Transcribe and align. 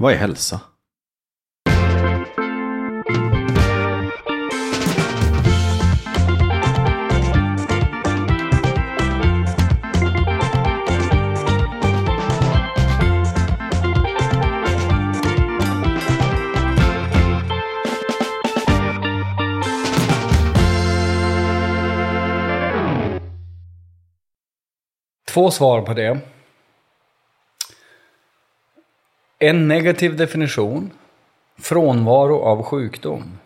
Vad 0.00 0.12
är 0.12 0.16
hälsa? 0.16 0.60
Två 25.28 25.50
svar 25.50 25.82
på 25.82 25.94
det. 25.94 26.37
En 29.38 29.68
negativ 29.68 30.16
definition. 30.16 30.90
Frånvaro 31.56 32.40
av 32.40 32.62
sjukdom. 32.62 33.38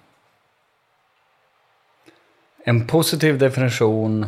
En 2.65 2.87
positiv 2.87 3.39
definition. 3.39 4.27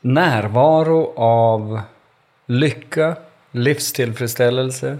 Närvaro 0.00 1.12
av 1.16 1.80
lycka, 2.46 3.16
livstillfredsställelse, 3.50 4.98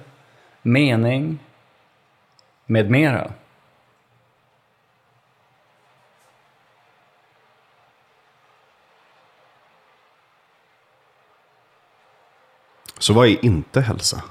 mening 0.63 1.39
med 2.67 2.91
mera. 2.91 3.33
Så 12.99 13.13
vad 13.13 13.29
är 13.29 13.45
inte 13.45 13.81
hälsa? 13.81 14.23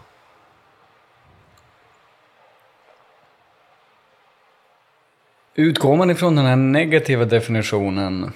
Utgår 5.56 5.96
man 5.96 6.10
ifrån 6.10 6.36
den 6.36 6.46
här 6.46 6.56
negativa 6.56 7.26
definitionen 7.26 8.32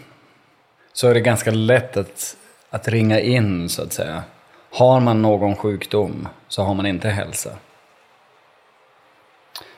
så 0.93 1.07
är 1.07 1.13
det 1.13 1.19
ganska 1.19 1.51
lätt 1.51 1.97
att, 1.97 2.37
att 2.69 2.87
ringa 2.87 3.19
in 3.19 3.69
så 3.69 3.83
att 3.83 3.93
säga. 3.93 4.23
Har 4.71 4.99
man 4.99 5.21
någon 5.21 5.55
sjukdom 5.55 6.27
så 6.47 6.63
har 6.63 6.73
man 6.73 6.85
inte 6.85 7.09
hälsa. 7.09 7.51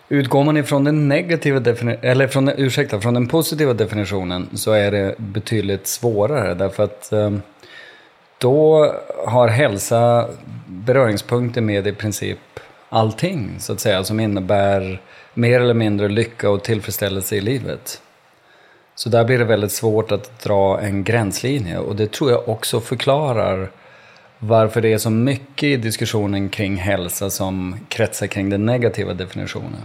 Utgår 0.10 0.44
man 0.44 0.58
ifrån 0.58 0.84
den 0.84 1.08
negativa 1.08 1.60
eller 2.02 2.28
från, 2.28 2.50
ursäkta, 2.50 3.02
från 3.02 3.14
den 3.14 3.28
positiva 3.28 3.74
definitionen 3.74 4.50
så 4.54 4.72
är 4.72 4.92
det 4.92 5.16
betydligt 5.18 5.88
svårare 5.88 6.54
därför 6.54 6.84
att 6.84 7.12
eh, 7.12 7.32
då 8.44 8.94
har 9.26 9.48
hälsa 9.48 10.28
beröringspunkter 10.66 11.62
med 11.62 11.88
i 11.88 11.94
princip 11.94 12.40
allting 12.90 13.56
så 13.60 13.74
att 13.74 13.80
säga 13.80 14.04
som 14.04 14.20
innebär 14.20 15.02
mer 15.34 15.62
eller 15.62 15.74
mindre 15.74 16.08
lycka 16.08 16.50
och 16.50 16.64
tillfredsställelse 16.64 17.36
i 17.36 17.42
livet. 17.42 18.02
Så 18.96 19.10
där 19.10 19.26
blir 19.26 19.40
det 19.40 19.46
väldigt 19.46 19.72
svårt 19.72 20.12
att 20.12 20.44
dra 20.44 20.80
en 20.80 21.04
gränslinje 21.04 21.78
och 21.78 21.96
det 21.96 22.12
tror 22.12 22.32
jag 22.32 22.50
också 22.50 22.80
förklarar 22.80 23.72
varför 24.40 24.82
det 24.82 24.94
är 24.94 24.98
så 24.98 25.10
mycket 25.10 25.64
i 25.64 25.78
diskussionen 25.78 26.50
kring 26.50 26.76
hälsa 26.76 27.30
som 27.30 27.76
kretsar 27.90 28.28
kring 28.28 28.50
den 28.50 28.66
negativa 28.66 29.14
definitionen. 29.14 29.82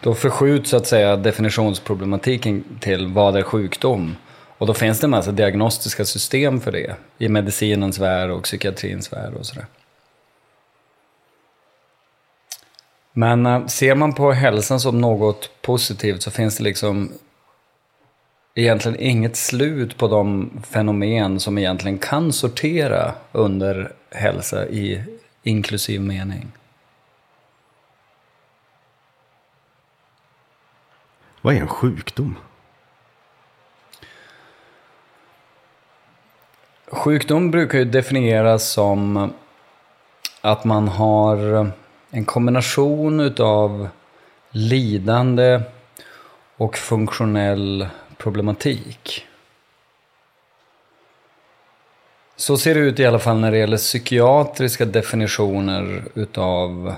Då 0.00 0.14
förskjuts 0.14 0.70
så 0.70 0.76
att 0.76 0.86
säga 0.86 1.16
definitionsproblematiken 1.16 2.64
till 2.80 3.06
vad 3.06 3.36
är 3.36 3.42
sjukdom? 3.42 4.16
Och 4.60 4.66
då 4.66 4.74
finns 4.74 5.00
det 5.00 5.06
en 5.06 5.10
massa 5.10 5.32
diagnostiska 5.32 6.04
system 6.04 6.60
för 6.60 6.72
det 6.72 6.96
i 7.18 7.28
medicinens 7.28 7.98
värld 7.98 8.30
och 8.30 8.42
psykiatrins 8.42 9.12
värld 9.12 9.34
och 9.34 9.46
sådär. 9.46 9.66
Men 13.12 13.46
eh, 13.46 13.66
ser 13.66 13.94
man 13.94 14.12
på 14.14 14.32
hälsan 14.32 14.80
som 14.80 15.00
något 15.00 15.50
positivt 15.62 16.22
så 16.22 16.30
finns 16.30 16.56
det 16.56 16.64
liksom 16.64 17.12
egentligen 18.54 19.00
inget 19.00 19.36
slut 19.36 19.96
på 19.96 20.08
de 20.08 20.50
fenomen 20.70 21.40
som 21.40 21.58
egentligen 21.58 21.98
kan 21.98 22.32
sortera 22.32 23.14
under 23.32 23.92
hälsa 24.10 24.68
i 24.68 25.04
inklusiv 25.42 26.00
mening. 26.00 26.52
Vad 31.40 31.54
är 31.54 31.60
en 31.60 31.68
sjukdom? 31.68 32.36
Sjukdom 36.92 37.50
brukar 37.50 37.78
ju 37.78 37.84
definieras 37.84 38.70
som 38.70 39.32
att 40.40 40.64
man 40.64 40.88
har 40.88 41.70
en 42.10 42.24
kombination 42.24 43.20
utav 43.20 43.88
lidande 44.50 45.60
och 46.56 46.78
funktionell 46.78 47.88
problematik. 48.16 49.26
Så 52.36 52.56
ser 52.56 52.74
det 52.74 52.80
ut 52.80 53.00
i 53.00 53.06
alla 53.06 53.18
fall 53.18 53.38
när 53.38 53.50
det 53.50 53.58
gäller 53.58 53.76
psykiatriska 53.76 54.84
definitioner 54.84 56.02
utav 56.14 56.94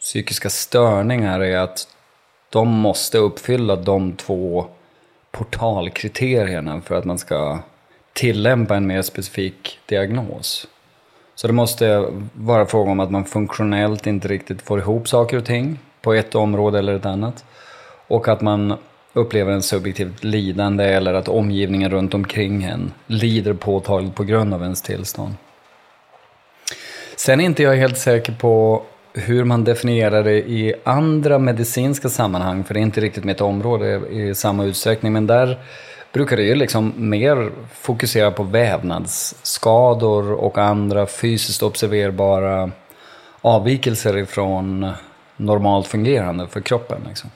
psykiska 0.00 0.50
störningar 0.50 1.40
är 1.40 1.58
att 1.58 1.88
de 2.50 2.68
måste 2.68 3.18
uppfylla 3.18 3.76
de 3.76 4.12
två 4.12 4.66
portalkriterierna 5.30 6.80
för 6.80 6.94
att 6.94 7.04
man 7.04 7.18
ska 7.18 7.58
tillämpa 8.12 8.76
en 8.76 8.86
mer 8.86 9.02
specifik 9.02 9.78
diagnos. 9.86 10.66
Så 11.34 11.46
det 11.46 11.52
måste 11.52 12.06
vara 12.32 12.66
fråga 12.66 12.90
om 12.90 13.00
att 13.00 13.10
man 13.10 13.24
funktionellt 13.24 14.06
inte 14.06 14.28
riktigt 14.28 14.62
får 14.62 14.78
ihop 14.78 15.08
saker 15.08 15.36
och 15.36 15.44
ting 15.44 15.78
på 16.02 16.14
ett 16.14 16.34
område 16.34 16.78
eller 16.78 16.94
ett 16.94 17.06
annat. 17.06 17.44
Och 18.08 18.28
att 18.28 18.40
man 18.40 18.74
upplever 19.12 19.52
en 19.52 19.62
subjektivt 19.62 20.24
lidande 20.24 20.84
eller 20.84 21.14
att 21.14 21.28
omgivningen 21.28 21.90
runt 21.90 22.14
omkring 22.14 22.64
en 22.64 22.92
lider 23.06 23.52
påtagligt 23.52 24.14
på 24.14 24.24
grund 24.24 24.54
av 24.54 24.62
ens 24.62 24.82
tillstånd. 24.82 25.34
Sen 27.16 27.40
är 27.40 27.44
inte 27.44 27.62
jag 27.62 27.76
helt 27.76 27.98
säker 27.98 28.32
på 28.32 28.82
hur 29.14 29.44
man 29.44 29.64
definierar 29.64 30.24
det 30.24 30.38
i 30.38 30.74
andra 30.84 31.38
medicinska 31.38 32.08
sammanhang, 32.08 32.64
för 32.64 32.74
det 32.74 32.80
är 32.80 32.82
inte 32.82 33.00
riktigt 33.00 33.24
mitt 33.24 33.40
område 33.40 34.02
i 34.10 34.34
samma 34.34 34.64
utsträckning, 34.64 35.12
men 35.12 35.26
där 35.26 35.58
brukar 36.12 36.36
det 36.36 36.42
ju 36.42 36.54
liksom 36.54 36.92
mer 36.96 37.52
fokusera 37.74 38.30
på 38.30 38.42
vävnadsskador 38.42 40.32
och 40.32 40.58
andra 40.58 41.06
fysiskt 41.06 41.62
observerbara 41.62 42.70
avvikelser 43.40 44.18
ifrån 44.18 44.92
normalt 45.36 45.86
fungerande 45.86 46.48
för 46.48 46.60
kroppen. 46.60 47.02
Liksom. 47.08 47.30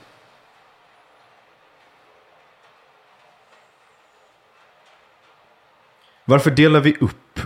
Varför 6.25 6.51
delar 6.51 6.79
vi 6.79 6.97
upp 7.01 7.39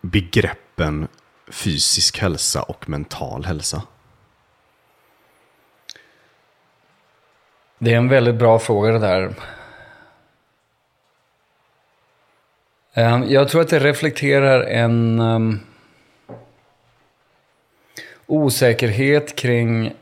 begreppen 0.00 1.08
fysisk 1.48 2.18
hälsa 2.18 2.62
och 2.62 2.88
mental 2.88 3.44
hälsa? 3.44 3.82
Det 7.78 7.92
är 7.92 7.96
en 7.96 8.08
väldigt 8.08 8.34
bra 8.34 8.58
fråga 8.58 8.92
det 8.92 8.98
där. 8.98 9.34
Ehm, 12.96 13.24
jag 13.28 13.48
tror 13.48 13.60
att 13.60 13.68
det 13.68 13.78
reflekterar 13.78 14.60
en 14.60 15.20
um, 15.20 15.60
osäkerhet 18.26 19.36
kring 19.36 19.92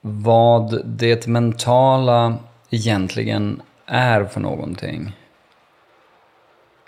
vad 0.00 0.86
det 0.86 1.26
mentala 1.26 2.36
egentligen 2.70 3.62
är 3.86 4.24
för 4.24 4.40
någonting. 4.40 5.12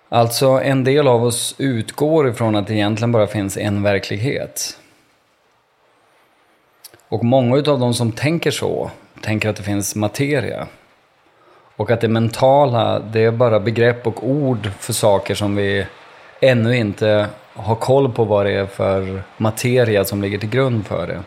Alltså 0.08 0.46
en 0.48 0.84
del 0.84 1.08
av 1.08 1.24
oss 1.24 1.54
utgår 1.58 2.28
ifrån 2.28 2.56
att 2.56 2.66
det 2.66 2.74
egentligen 2.74 3.12
bara 3.12 3.26
finns 3.26 3.56
en 3.56 3.82
verklighet. 3.82 4.78
Och 7.08 7.24
många 7.24 7.56
av 7.56 7.62
de 7.80 7.94
som 7.94 8.12
tänker 8.12 8.50
så 8.50 8.90
tänker 9.20 9.48
att 9.48 9.56
det 9.56 9.62
finns 9.62 9.96
materia. 9.96 10.66
Och 11.76 11.90
att 11.90 12.00
det 12.00 12.08
mentala, 12.08 12.98
det 12.98 13.24
är 13.24 13.30
bara 13.30 13.60
begrepp 13.60 14.06
och 14.06 14.28
ord 14.28 14.70
för 14.78 14.92
saker 14.92 15.34
som 15.34 15.56
vi 15.56 15.86
ännu 16.40 16.76
inte 16.76 17.26
har 17.54 17.74
koll 17.74 18.12
på 18.12 18.24
vad 18.24 18.46
det 18.46 18.52
är 18.52 18.66
för 18.66 19.22
materia 19.36 20.04
som 20.04 20.22
ligger 20.22 20.38
till 20.38 20.48
grund 20.48 20.86
för 20.86 21.06
det. 21.06 21.22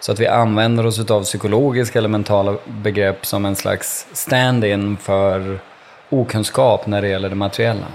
Så 0.00 0.12
att 0.12 0.20
vi 0.20 0.26
använder 0.26 0.86
oss 0.86 1.10
av 1.10 1.22
psykologiska 1.22 1.98
eller 1.98 2.08
mentala 2.08 2.56
begrepp 2.66 3.26
som 3.26 3.44
en 3.44 3.56
slags 3.56 4.06
stand-in 4.12 4.96
för 4.96 5.58
okunskap 6.08 6.86
när 6.86 7.02
det 7.02 7.08
gäller 7.08 7.28
det 7.28 7.34
materiella. 7.34 7.86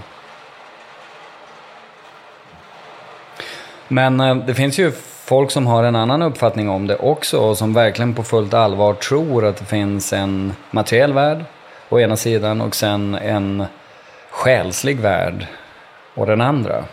Men 3.88 4.20
eh, 4.20 4.36
det 4.36 4.54
finns 4.54 4.80
ju 4.80 4.92
folk 5.26 5.52
som 5.52 5.68
har 5.68 5.84
en 5.84 5.96
annan 5.96 6.22
uppfattning 6.22 6.70
om 6.70 6.88
det 6.88 6.96
också 6.96 7.38
och 7.38 7.58
som 7.58 7.74
verkligen 7.74 8.14
på 8.14 8.24
fullt 8.24 8.54
allvar 8.54 8.94
tror 8.94 9.46
att 9.46 9.58
det 9.58 9.66
finns 9.66 10.14
en 10.14 10.54
materiell 10.72 11.14
värld 11.14 11.46
å 11.90 12.00
ena 12.00 12.16
sidan 12.16 12.62
och 12.62 12.76
sen 12.76 13.16
en 13.16 13.66
själslig 14.30 15.00
värld 15.00 15.48
å 16.16 16.26
den 16.26 16.42
andra. 16.42 16.84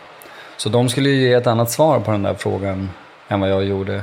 Så 0.56 0.68
de 0.68 0.88
skulle 0.88 1.08
ju 1.08 1.28
ge 1.28 1.32
ett 1.32 1.46
annat 1.46 1.70
svar 1.70 2.00
på 2.00 2.10
den 2.10 2.22
där 2.22 2.34
frågan 2.34 2.90
än 3.28 3.40
vad 3.40 3.50
jag 3.50 3.64
gjorde. 3.64 4.02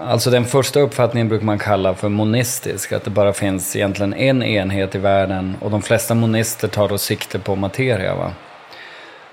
Alltså 0.00 0.30
den 0.30 0.44
första 0.44 0.80
uppfattningen 0.80 1.28
brukar 1.28 1.46
man 1.46 1.58
kalla 1.58 1.94
för 1.94 2.08
monistisk, 2.08 2.92
att 2.92 3.04
det 3.04 3.10
bara 3.10 3.32
finns 3.32 3.76
egentligen 3.76 4.14
en 4.14 4.42
enhet 4.42 4.94
i 4.94 4.98
världen 4.98 5.56
och 5.60 5.70
de 5.70 5.82
flesta 5.82 6.14
monister 6.14 6.68
tar 6.68 6.88
då 6.88 6.98
sikte 6.98 7.38
på 7.38 7.56
materia. 7.56 8.14
Va? 8.14 8.32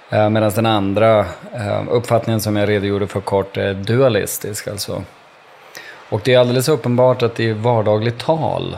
Eh, 0.09 0.29
Medan 0.29 0.51
den 0.51 0.65
andra 0.65 1.19
eh, 1.53 1.83
uppfattningen 1.89 2.41
som 2.41 2.55
jag 2.55 2.69
redogjorde 2.69 3.07
för 3.07 3.19
kort 3.19 3.57
är 3.57 3.73
dualistisk. 3.73 4.67
Alltså. 4.67 5.03
Och 6.09 6.21
det 6.23 6.33
är 6.33 6.39
alldeles 6.39 6.69
uppenbart 6.69 7.21
att 7.23 7.39
i 7.39 7.53
vardagligt 7.53 8.19
tal 8.19 8.77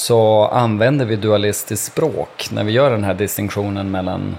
så 0.00 0.46
använder 0.46 1.04
vi 1.04 1.16
dualistiskt 1.16 1.92
språk 1.92 2.48
när 2.50 2.64
vi 2.64 2.72
gör 2.72 2.90
den 2.90 3.04
här 3.04 3.14
distinktionen 3.14 3.90
mellan, 3.90 4.38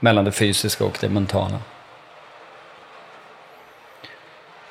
mellan 0.00 0.24
det 0.24 0.32
fysiska 0.32 0.84
och 0.84 0.98
det 1.00 1.08
mentala. 1.08 1.58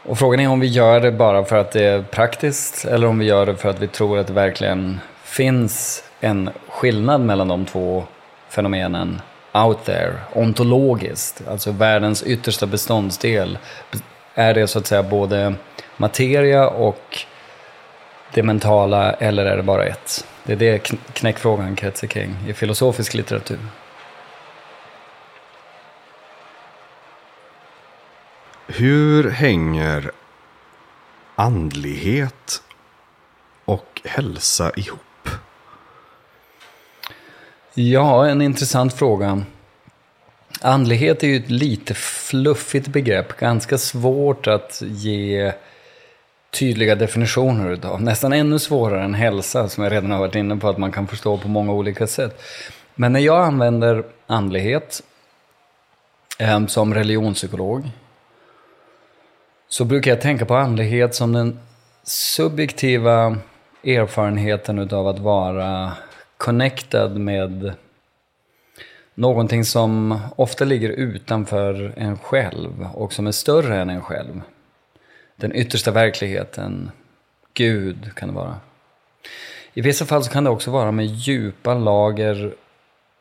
Och 0.04 0.20
frågan 0.20 0.40
är 0.40 0.48
om 0.48 0.60
vi 0.60 0.68
gör 0.68 1.00
det 1.00 1.12
bara 1.12 1.44
för 1.44 1.58
att 1.58 1.72
det 1.72 1.84
är 1.84 2.02
praktiskt 2.02 2.86
eller 2.86 3.08
om 3.08 3.20
vi 3.20 3.26
gör 3.26 3.46
det 3.46 3.56
för 3.56 3.70
att 3.70 3.80
vi 3.80 3.88
tror 3.88 4.20
att 4.20 4.28
det 4.28 4.34
verkligen 4.34 5.00
finns 5.24 6.04
en 6.20 6.50
skillnad 6.70 7.22
mellan 7.22 7.48
de 7.48 7.66
två 7.66 8.04
fenomenen 8.50 9.22
out 9.54 9.86
there, 9.86 10.14
ontologiskt, 10.34 11.42
alltså 11.48 11.72
världens 11.72 12.24
yttersta 12.24 12.66
beståndsdel. 12.66 13.58
Är 14.34 14.54
det 14.54 14.68
så 14.68 14.80
att 14.80 14.88
säga 14.88 15.04
både 15.04 15.54
materia 15.98 16.70
och 16.70 17.26
det 18.34 18.44
mentala 18.44 19.14
eller 19.14 19.46
är 19.46 19.58
det 19.58 19.64
bara 19.64 19.86
ett? 19.86 20.28
Det 20.44 20.54
är 20.54 20.58
det 20.58 20.80
knäckfrågan 21.14 21.76
kretsar 21.76 22.08
kring 22.08 22.36
i 22.48 22.54
filosofisk 22.54 23.14
litteratur. 23.14 23.60
Hur 28.68 29.30
hänger 29.30 30.12
andlighet 31.36 32.62
och 33.66 34.02
hälsa 34.06 34.72
ihop? 34.76 35.30
Ja, 37.74 38.28
en 38.28 38.42
intressant 38.42 38.94
fråga. 38.94 39.44
Andlighet 40.62 41.24
är 41.24 41.28
ju 41.28 41.36
ett 41.36 41.50
lite 41.50 41.94
fluffigt 41.94 42.88
begrepp, 42.88 43.38
ganska 43.38 43.78
svårt 43.78 44.48
att 44.48 44.82
ge 44.86 45.54
tydliga 46.52 46.96
definitioner 46.96 47.70
utav. 47.70 48.02
Nästan 48.02 48.34
ännu 48.34 48.60
svårare 48.60 49.04
än 49.04 49.14
hälsa, 49.14 49.70
som 49.70 49.84
jag 49.84 49.94
redan 49.94 50.12
har 50.12 50.20
varit 50.20 50.36
inne 50.36 50.56
på 50.56 50.70
att 50.70 50.78
man 50.78 50.92
kan 50.92 51.08
förstå 51.08 51.38
på 51.38 51.48
många 51.48 51.74
olika 51.74 52.08
sätt. 52.08 52.42
Men 52.96 53.14
när 53.14 53.20
jag 53.20 53.46
använder 53.46 54.04
andlighet 54.28 55.04
eh, 56.40 56.66
som 56.66 56.94
religionspsykolog 56.94 57.90
så 59.70 59.86
brukar 59.86 60.12
jag 60.12 60.22
tänka 60.22 60.46
på 60.46 60.56
andlighet 60.56 61.16
som 61.16 61.34
den 61.34 61.60
subjektiva 62.04 63.38
erfarenheten 63.84 64.80
utav 64.80 65.08
att 65.08 65.20
vara 65.20 65.92
connected 66.38 67.12
med 67.18 67.74
någonting 69.16 69.66
som 69.66 70.20
ofta 70.36 70.66
ligger 70.66 70.90
utanför 70.90 71.94
en 71.98 72.18
själv 72.18 72.88
och 72.94 73.14
som 73.14 73.28
är 73.28 73.32
större 73.32 73.82
än 73.82 73.90
en 73.90 74.02
själv. 74.02 74.42
Den 75.40 75.56
yttersta 75.56 75.92
verkligheten, 75.92 76.92
Gud 77.54 78.16
kan 78.16 78.30
det 78.30 78.36
vara. 78.36 78.56
I 79.74 79.82
vissa 79.82 80.06
fall 80.06 80.24
så 80.24 80.32
kan 80.32 80.44
det 80.44 80.50
också 80.50 80.72
vara 80.72 80.92
med 80.92 81.06
djupa 81.06 81.74
lager 81.74 82.56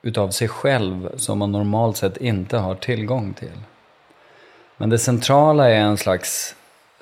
utav 0.03 0.31
sig 0.31 0.49
själv 0.49 1.17
som 1.17 1.39
man 1.39 1.53
normalt 1.53 1.97
sett 1.97 2.17
inte 2.17 2.59
har 2.59 2.75
tillgång 2.75 3.35
till. 3.35 3.59
Men 4.77 4.91
det 4.91 4.99
centrala 4.99 5.71
är 5.71 5.81
en 5.81 5.97
slags 5.97 6.55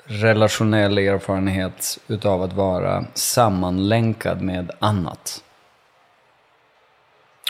relationell 0.03 0.97
erfarenhet 0.97 1.99
utav 2.07 2.43
att 2.43 2.53
vara 2.53 3.05
sammanlänkad 3.13 4.41
med 4.41 4.71
annat. 4.79 5.43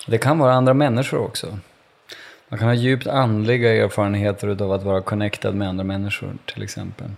Det 0.07 0.17
kan 0.17 0.39
vara 0.39 0.53
andra 0.53 0.73
människor 0.73 1.19
också. 1.19 1.59
Man 2.49 2.59
kan 2.59 2.67
ha 2.67 2.75
djupt 2.75 3.07
andliga 3.07 3.83
erfarenheter 3.83 4.47
utav 4.47 4.71
att 4.71 4.83
vara 4.83 5.01
connectad 5.01 5.55
med 5.55 5.69
andra 5.69 5.83
människor 5.83 6.37
till 6.45 6.63
exempel. 6.63 7.11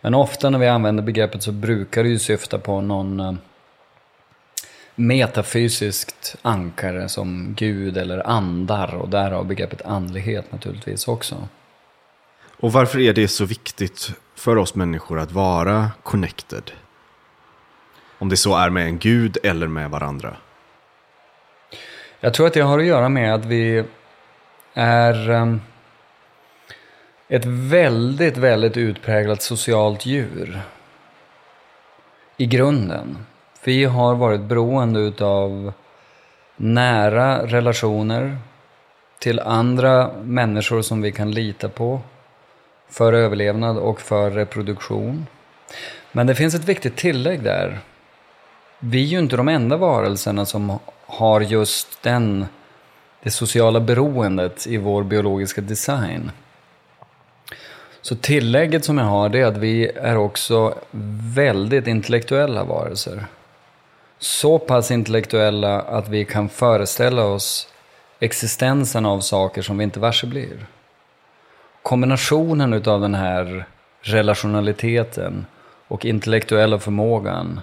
Men 0.00 0.14
ofta 0.14 0.50
när 0.50 0.58
vi 0.58 0.68
använder 0.68 1.02
begreppet 1.02 1.42
så 1.42 1.52
brukar 1.52 2.02
det 2.02 2.08
ju 2.08 2.18
syfta 2.18 2.58
på 2.58 2.80
någon 2.80 3.20
eh, 3.20 3.34
metafysiskt 4.94 6.36
ankare 6.42 7.08
som 7.08 7.54
Gud 7.56 7.96
eller 7.96 8.26
andar 8.26 8.94
och 8.94 9.08
därav 9.08 9.46
begreppet 9.46 9.82
andlighet 9.82 10.52
naturligtvis 10.52 11.08
också. 11.08 11.48
Och 12.60 12.72
varför 12.72 12.98
är 12.98 13.12
det 13.12 13.28
så 13.28 13.44
viktigt 13.44 14.12
för 14.34 14.56
oss 14.56 14.74
människor 14.74 15.18
att 15.18 15.32
vara 15.32 15.90
connected? 16.02 16.70
Om 18.18 18.28
det 18.28 18.36
så 18.36 18.56
är 18.56 18.70
med 18.70 18.86
en 18.86 18.98
gud 18.98 19.38
eller 19.42 19.66
med 19.66 19.90
varandra. 19.90 20.36
Jag 22.20 22.34
tror 22.34 22.46
att 22.46 22.54
det 22.54 22.60
har 22.60 22.78
att 22.78 22.84
göra 22.84 23.08
med 23.08 23.34
att 23.34 23.44
vi 23.44 23.84
är 24.74 25.30
um, 25.30 25.60
ett 27.28 27.44
väldigt, 27.44 28.36
väldigt 28.36 28.76
utpräglat 28.76 29.42
socialt 29.42 30.06
djur. 30.06 30.60
I 32.36 32.46
grunden. 32.46 33.18
Vi 33.64 33.84
har 33.84 34.14
varit 34.14 34.40
beroende 34.40 35.24
av 35.24 35.72
nära 36.56 37.46
relationer 37.46 38.38
till 39.18 39.40
andra 39.40 40.10
människor 40.22 40.82
som 40.82 41.02
vi 41.02 41.12
kan 41.12 41.30
lita 41.30 41.68
på 41.68 42.00
för 42.88 43.12
överlevnad 43.12 43.78
och 43.78 44.00
för 44.00 44.30
reproduktion. 44.30 45.26
Men 46.12 46.26
det 46.26 46.34
finns 46.34 46.54
ett 46.54 46.68
viktigt 46.68 46.96
tillägg 46.96 47.42
där. 47.42 47.78
Vi 48.78 49.02
är 49.02 49.06
ju 49.06 49.18
inte 49.18 49.36
de 49.36 49.48
enda 49.48 49.76
varelserna 49.76 50.46
som 50.46 50.78
har 51.06 51.40
just 51.40 52.02
den, 52.02 52.46
det 53.22 53.30
sociala 53.30 53.80
beroendet 53.80 54.66
i 54.66 54.76
vår 54.76 55.02
biologiska 55.02 55.60
design. 55.60 56.30
Så 58.06 58.16
tillägget 58.16 58.84
som 58.84 58.98
jag 58.98 59.04
har 59.04 59.28
det 59.28 59.40
är 59.40 59.46
att 59.46 59.56
vi 59.56 59.88
är 59.88 60.16
också 60.16 60.74
väldigt 61.34 61.86
intellektuella 61.86 62.64
varelser. 62.64 63.26
Så 64.18 64.58
pass 64.58 64.90
intellektuella 64.90 65.80
att 65.80 66.08
vi 66.08 66.24
kan 66.24 66.48
föreställa 66.48 67.24
oss 67.24 67.68
existensen 68.20 69.06
av 69.06 69.20
saker 69.20 69.62
som 69.62 69.78
vi 69.78 69.84
inte 69.84 70.00
varse 70.00 70.26
blir 70.26 70.66
kombinationen 71.82 72.72
utav 72.72 73.00
den 73.00 73.14
här 73.14 73.64
relationaliteten 74.00 75.46
och 75.88 76.04
intellektuella 76.04 76.78
förmågan 76.78 77.60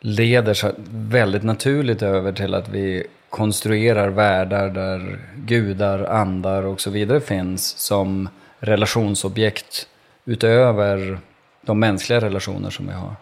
leder 0.00 0.54
så 0.54 0.72
väldigt 0.90 1.42
naturligt 1.42 2.02
över 2.02 2.32
till 2.32 2.54
att 2.54 2.68
vi 2.68 3.06
konstruerar 3.30 4.08
världar 4.08 4.68
där 4.68 5.18
gudar, 5.36 6.04
andar 6.04 6.62
och 6.62 6.80
så 6.80 6.90
vidare 6.90 7.20
finns 7.20 7.68
som 7.68 8.28
relationsobjekt 8.60 9.88
utöver 10.24 11.20
de 11.60 11.80
mänskliga 11.80 12.20
relationer 12.20 12.70
som 12.70 12.86
vi 12.86 12.92
har. 12.92 13.16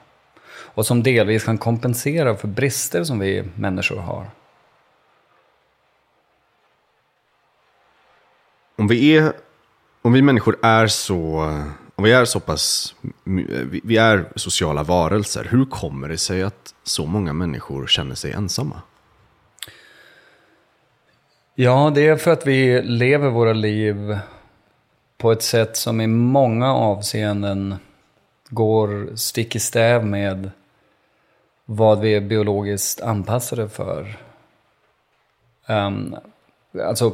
Och 0.48 0.86
som 0.86 1.02
delvis 1.02 1.44
kan 1.44 1.58
kompensera 1.58 2.36
för 2.36 2.48
brister 2.48 3.04
som 3.04 3.18
vi 3.18 3.44
människor 3.54 3.96
har. 3.96 4.26
Om 8.76 8.88
vi 8.88 9.16
är 9.16 9.32
om 10.06 10.12
vi 10.12 10.22
människor 10.22 10.56
är 10.62 10.86
så, 10.86 11.52
om 11.94 12.04
vi 12.04 12.12
är 12.12 12.24
så 12.24 12.40
pass, 12.40 12.94
vi 13.84 13.96
är 13.96 14.24
sociala 14.36 14.82
varelser, 14.82 15.48
hur 15.50 15.64
kommer 15.64 16.08
det 16.08 16.18
sig 16.18 16.42
att 16.42 16.74
så 16.82 17.06
många 17.06 17.32
människor 17.32 17.86
känner 17.86 18.14
sig 18.14 18.32
ensamma? 18.32 18.80
Ja, 21.54 21.92
det 21.94 22.06
är 22.06 22.16
för 22.16 22.30
att 22.30 22.46
vi 22.46 22.82
lever 22.82 23.30
våra 23.30 23.52
liv 23.52 24.18
på 25.16 25.32
ett 25.32 25.42
sätt 25.42 25.76
som 25.76 26.00
i 26.00 26.06
många 26.06 26.74
avseenden 26.74 27.76
går 28.48 29.16
stick 29.16 29.56
i 29.56 29.58
stäv 29.58 30.06
med 30.06 30.50
vad 31.64 32.00
vi 32.00 32.14
är 32.14 32.20
biologiskt 32.20 33.00
anpassade 33.00 33.68
för. 33.68 34.16
Um, 35.68 36.16
alltså 36.82 37.12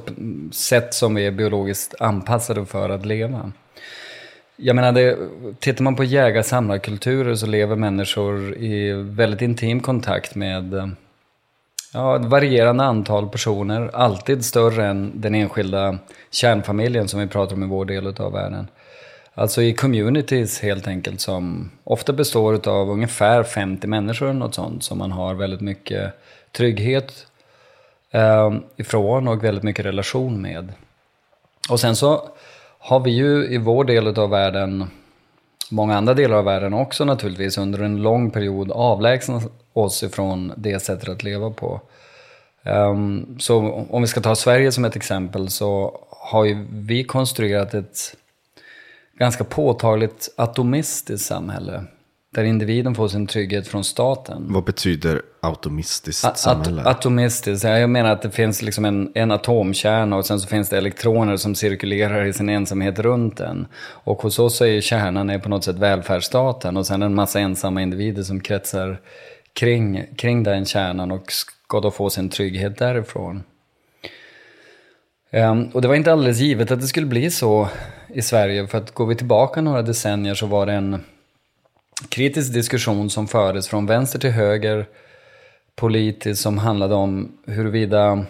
sätt 0.53 0.95
som 0.95 1.15
vi 1.15 1.27
är 1.27 1.31
biologiskt 1.31 1.95
anpassade 2.01 2.67
för 2.67 2.89
att 2.89 3.07
leva. 3.07 3.53
Jag 4.57 4.77
menar, 4.77 4.93
det, 4.93 5.19
tittar 5.61 5.85
man 5.85 5.97
på 5.97 6.05
jägar-samlarkulturer 6.05 7.35
så 7.35 7.47
lever 7.47 7.77
människor 7.77 8.57
i 8.57 8.93
väldigt 8.93 9.43
intim 9.43 9.81
kontakt 9.81 10.35
med 10.35 10.95
ja, 11.93 12.17
ett 12.17 12.25
varierande 12.25 12.85
antal 12.85 13.29
personer, 13.29 13.91
alltid 13.93 14.45
större 14.45 14.87
än 14.87 15.13
den 15.15 15.35
enskilda 15.35 15.99
kärnfamiljen 16.31 17.09
som 17.09 17.21
vi 17.21 17.27
pratar 17.27 17.57
om 17.57 17.63
i 17.63 17.67
vår 17.67 17.85
del 17.85 18.07
av 18.07 18.33
världen. 18.33 18.69
Alltså 19.35 19.63
i 19.63 19.73
communities 19.73 20.61
helt 20.61 20.89
enkelt 20.89 21.21
som 21.21 21.71
ofta 21.85 22.13
består 22.13 22.69
av 22.69 22.91
ungefär 22.91 23.43
50 23.43 23.87
människor, 23.87 24.29
eller 24.29 24.39
något 24.39 24.55
sånt, 24.55 24.85
som 24.85 24.99
man 24.99 25.13
har 25.13 25.35
väldigt 25.35 25.61
mycket 25.61 26.13
trygghet 26.53 27.27
eh, 28.11 28.53
ifrån 28.77 29.29
och 29.29 29.45
väldigt 29.45 29.65
mycket 29.65 29.87
relation 29.87 30.43
med. 30.43 30.73
Och 31.71 31.81
sen 31.81 31.97
så 31.97 32.29
har 32.79 33.01
vi 33.01 33.11
ju 33.11 33.47
i 33.47 33.59
vår 33.59 33.85
del 33.85 34.19
av 34.19 34.31
världen, 34.31 34.91
många 35.73 35.97
andra 35.97 36.15
delar 36.15 36.37
av 36.37 36.45
världen 36.45 36.75
också 36.75 37.05
naturligtvis, 37.05 37.59
under 37.59 37.79
en 37.79 38.03
lång 38.03 38.31
period 38.31 38.71
avlägsnat 38.71 39.43
oss 39.73 40.03
ifrån 40.03 40.53
det 40.57 40.81
sättet 40.81 41.09
att 41.09 41.23
leva 41.23 41.51
på. 41.51 41.81
Um, 42.65 43.37
så 43.39 43.87
om 43.91 44.03
vi 44.03 44.09
ska 44.09 44.21
ta 44.21 44.35
Sverige 44.35 44.73
som 44.73 44.85
ett 44.85 44.97
exempel 44.97 45.51
så 45.51 45.99
har 46.11 46.45
ju 46.45 46.67
vi 46.71 47.05
konstruerat 47.05 47.75
ett 47.75 48.17
ganska 49.19 49.45
påtagligt 49.45 50.35
atomistiskt 50.37 51.27
samhälle. 51.27 51.85
Där 52.35 52.45
individen 52.45 52.95
får 52.95 53.09
sin 53.09 53.27
trygghet 53.27 53.69
från 53.69 53.85
staten. 53.85 54.47
Vad 54.49 54.65
betyder 54.65 55.23
atomistiskt 55.41 56.25
at 56.25 56.39
samhälle? 56.39 56.83
atomistiskt, 56.83 57.65
jag 57.65 57.91
menar 57.91 58.11
att 58.11 58.23
det 58.23 58.31
finns 58.31 58.63
liksom 58.63 58.85
en, 58.85 59.13
en 59.15 59.31
atomkärna 59.31 60.17
och 60.17 60.27
sen 60.27 60.41
så 60.41 60.49
finns 60.49 60.69
det 60.69 60.79
elektroner 60.79 61.37
som 61.37 61.55
cirkulerar 61.55 62.25
i 62.25 62.33
sin 62.33 62.49
ensamhet 62.49 62.99
runt 62.99 63.37
den. 63.37 63.67
Och 63.83 64.23
hos 64.23 64.39
oss 64.39 64.61
är 64.61 64.81
kärnan 64.81 65.31
är 65.31 65.39
på 65.39 65.49
något 65.49 65.65
sätt 65.65 65.77
välfärdsstaten 65.77 66.77
och 66.77 66.87
sen 66.87 67.03
en 67.03 67.15
massa 67.15 67.41
ensamma 67.41 67.83
individer 67.83 68.23
som 68.23 68.41
kretsar 68.41 69.01
kring, 69.53 70.05
kring 70.17 70.43
den 70.43 70.65
kärnan 70.65 71.11
och 71.11 71.33
ska 71.33 71.81
då 71.81 71.91
få 71.91 72.11
sin 72.11 72.29
trygghet 72.29 72.79
därifrån. 72.79 73.43
Um, 75.33 75.65
och 75.65 75.83
det 75.83 75.89
var 75.89 75.95
inte 75.95 76.13
alldeles 76.13 76.39
givet 76.39 76.71
att 76.71 76.81
det 76.81 76.87
skulle 76.87 77.07
bli 77.07 77.31
så 77.31 77.69
i 78.09 78.23
Sverige, 78.23 78.67
för 78.67 78.79
att 78.79 78.95
går 78.95 79.07
vi 79.07 79.15
tillbaka 79.15 79.61
några 79.61 79.83
decennier 79.83 80.35
så 80.35 80.47
var 80.47 80.67
det 80.67 80.73
en 80.73 81.05
kritisk 82.09 82.53
diskussion 82.53 83.11
som 83.11 83.29
fördes 83.29 83.69
från 83.69 83.87
vänster 83.87 84.19
till 84.19 84.31
höger 84.31 84.87
politiskt 85.75 86.43
som 86.43 86.59
handlade 86.59 86.95
om 86.95 87.39
huruvida 87.47 88.27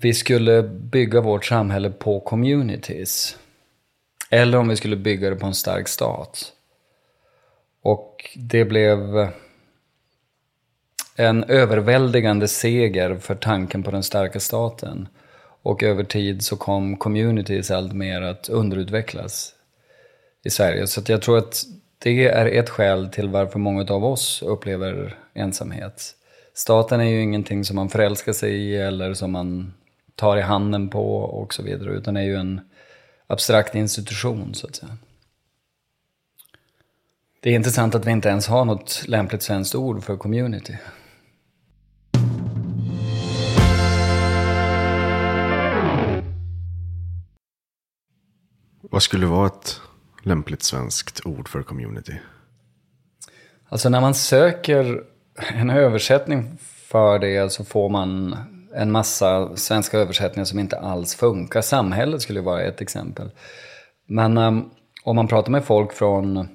vi 0.00 0.14
skulle 0.14 0.62
bygga 0.62 1.20
vårt 1.20 1.44
samhälle 1.44 1.90
på 1.90 2.20
communities. 2.20 3.38
Eller 4.30 4.58
om 4.58 4.68
vi 4.68 4.76
skulle 4.76 4.96
bygga 4.96 5.30
det 5.30 5.36
på 5.36 5.46
en 5.46 5.54
stark 5.54 5.88
stat. 5.88 6.52
Och 7.82 8.30
det 8.36 8.64
blev 8.64 9.28
en 11.16 11.44
överväldigande 11.44 12.48
seger 12.48 13.16
för 13.16 13.34
tanken 13.34 13.82
på 13.82 13.90
den 13.90 14.02
starka 14.02 14.40
staten. 14.40 15.08
Och 15.62 15.82
över 15.82 16.04
tid 16.04 16.42
så 16.42 16.56
kom 16.56 16.96
communities 16.96 17.70
allt 17.70 17.92
mer 17.92 18.22
att 18.22 18.48
underutvecklas 18.48 19.54
i 20.44 20.50
Sverige. 20.50 20.86
Så 20.86 21.02
jag 21.06 21.22
tror 21.22 21.38
att 21.38 21.64
det 22.02 22.26
är 22.26 22.46
ett 22.46 22.70
skäl 22.70 23.08
till 23.08 23.28
varför 23.28 23.58
många 23.58 23.92
av 23.92 24.04
oss 24.04 24.42
upplever 24.42 25.18
ensamhet. 25.34 26.14
Staten 26.54 27.00
är 27.00 27.04
ju 27.04 27.22
ingenting 27.22 27.64
som 27.64 27.76
man 27.76 27.88
förälskar 27.88 28.32
sig 28.32 28.54
i 28.54 28.76
eller 28.76 29.14
som 29.14 29.32
man 29.32 29.74
tar 30.14 30.36
i 30.36 30.40
handen 30.40 30.88
på 30.88 31.16
och 31.16 31.54
så 31.54 31.62
vidare, 31.62 31.90
utan 31.90 32.16
är 32.16 32.22
ju 32.22 32.36
en 32.36 32.60
abstrakt 33.26 33.74
institution 33.74 34.54
så 34.54 34.66
att 34.66 34.76
säga. 34.76 34.96
Det 37.40 37.50
är 37.50 37.54
intressant 37.54 37.94
att 37.94 38.06
vi 38.06 38.10
inte 38.10 38.28
ens 38.28 38.46
har 38.46 38.64
något 38.64 39.04
lämpligt 39.06 39.42
svenskt 39.42 39.74
ord 39.74 40.02
för 40.04 40.16
community. 40.16 40.76
Vad 48.80 49.02
skulle 49.02 49.26
vara 49.26 49.46
ett 49.46 49.80
lämpligt 50.22 50.62
svenskt 50.62 51.26
ord 51.26 51.48
för 51.48 51.62
community? 51.62 52.14
Alltså 53.68 53.88
när 53.88 54.00
man 54.00 54.14
söker 54.14 55.02
en 55.54 55.70
översättning 55.70 56.58
för 56.60 57.18
det 57.18 57.52
så 57.52 57.64
får 57.64 57.88
man 57.88 58.36
en 58.74 58.92
massa 58.92 59.56
svenska 59.56 59.98
översättningar 59.98 60.44
som 60.44 60.58
inte 60.58 60.78
alls 60.78 61.14
funkar. 61.14 61.60
Samhället 61.60 62.22
skulle 62.22 62.40
vara 62.40 62.62
ett 62.62 62.80
exempel. 62.80 63.30
Men 64.06 64.38
um, 64.38 64.70
om 65.04 65.16
man 65.16 65.28
pratar 65.28 65.52
med 65.52 65.64
folk 65.64 65.92
från 65.92 66.48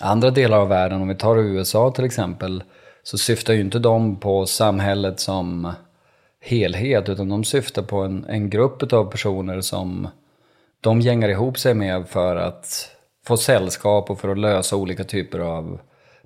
andra 0.00 0.30
delar 0.30 0.58
av 0.58 0.68
världen, 0.68 1.02
om 1.02 1.08
vi 1.08 1.14
tar 1.14 1.38
USA 1.38 1.90
till 1.90 2.04
exempel, 2.04 2.62
så 3.02 3.18
syftar 3.18 3.54
ju 3.54 3.60
inte 3.60 3.78
de 3.78 4.16
på 4.16 4.46
samhället 4.46 5.20
som 5.20 5.72
helhet, 6.40 7.08
utan 7.08 7.28
de 7.28 7.44
syftar 7.44 7.82
på 7.82 8.00
en, 8.00 8.24
en 8.28 8.50
grupp 8.50 8.92
av 8.92 9.10
personer 9.10 9.60
som 9.60 10.08
de 10.86 11.00
gängar 11.00 11.28
ihop 11.28 11.58
sig 11.58 11.74
med 11.74 12.08
för 12.08 12.36
att 12.36 12.90
få 13.26 13.36
sällskap 13.36 14.10
och 14.10 14.20
för 14.20 14.28
att 14.28 14.38
lösa 14.38 14.76
olika 14.76 15.04
typer 15.04 15.38
av 15.38 15.80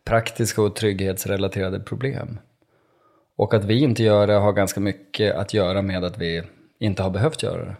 praktiska 0.04 0.62
och 0.62 0.76
trygghetsrelaterade 0.76 1.80
problem. 1.80 2.38
Och 3.36 3.54
att 3.54 3.64
vi 3.64 3.82
inte 3.82 4.02
gör 4.02 4.26
det 4.26 4.32
har 4.32 4.52
ganska 4.52 4.80
mycket 4.80 5.34
att 5.34 5.54
göra 5.54 5.82
med 5.82 6.04
att 6.04 6.18
vi 6.18 6.42
inte 6.78 7.02
har 7.02 7.10
behövt 7.10 7.42
göra 7.42 7.64
det. 7.64 7.76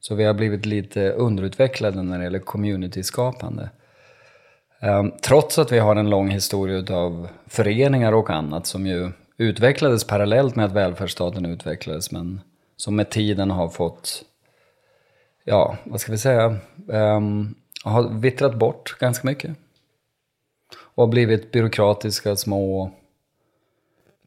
Så 0.00 0.14
vi 0.14 0.24
har 0.24 0.34
blivit 0.34 0.66
lite 0.66 1.10
underutvecklade 1.10 2.02
när 2.02 2.18
det 2.18 2.24
gäller 2.24 2.38
communityskapande. 2.38 3.70
Ehm, 4.80 5.12
trots 5.22 5.58
att 5.58 5.72
vi 5.72 5.78
har 5.78 5.96
en 5.96 6.10
lång 6.10 6.28
historia 6.28 6.96
av 6.96 7.28
föreningar 7.46 8.12
och 8.12 8.30
annat 8.30 8.66
som 8.66 8.86
ju 8.86 9.10
utvecklades 9.38 10.04
parallellt 10.04 10.56
med 10.56 10.64
att 10.64 10.72
välfärdsstaten 10.72 11.46
utvecklades 11.46 12.10
men 12.10 12.40
som 12.76 12.96
med 12.96 13.10
tiden 13.10 13.50
har 13.50 13.68
fått 13.68 14.24
ja, 15.44 15.76
vad 15.84 16.00
ska 16.00 16.12
vi 16.12 16.18
säga, 16.18 16.56
um, 16.86 17.54
har 17.84 18.08
vittrat 18.08 18.54
bort 18.54 18.98
ganska 18.98 19.26
mycket. 19.26 19.56
Och 20.76 21.02
har 21.02 21.08
blivit 21.08 21.52
byråkratiska 21.52 22.36
små 22.36 22.90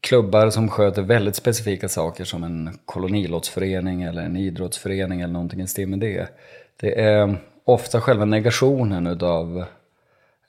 klubbar 0.00 0.50
som 0.50 0.68
sköter 0.68 1.02
väldigt 1.02 1.36
specifika 1.36 1.88
saker 1.88 2.24
som 2.24 2.44
en 2.44 2.78
kolonilottsförening 2.84 4.02
eller 4.02 4.22
en 4.22 4.36
idrottsförening 4.36 5.20
eller 5.20 5.32
någonting 5.32 5.60
i 5.60 5.66
stil 5.66 5.88
med 5.88 5.98
det. 5.98 6.28
Det 6.76 7.00
är 7.00 7.36
ofta 7.64 8.00
själva 8.00 8.24
negationen 8.24 9.06
utav, 9.06 9.64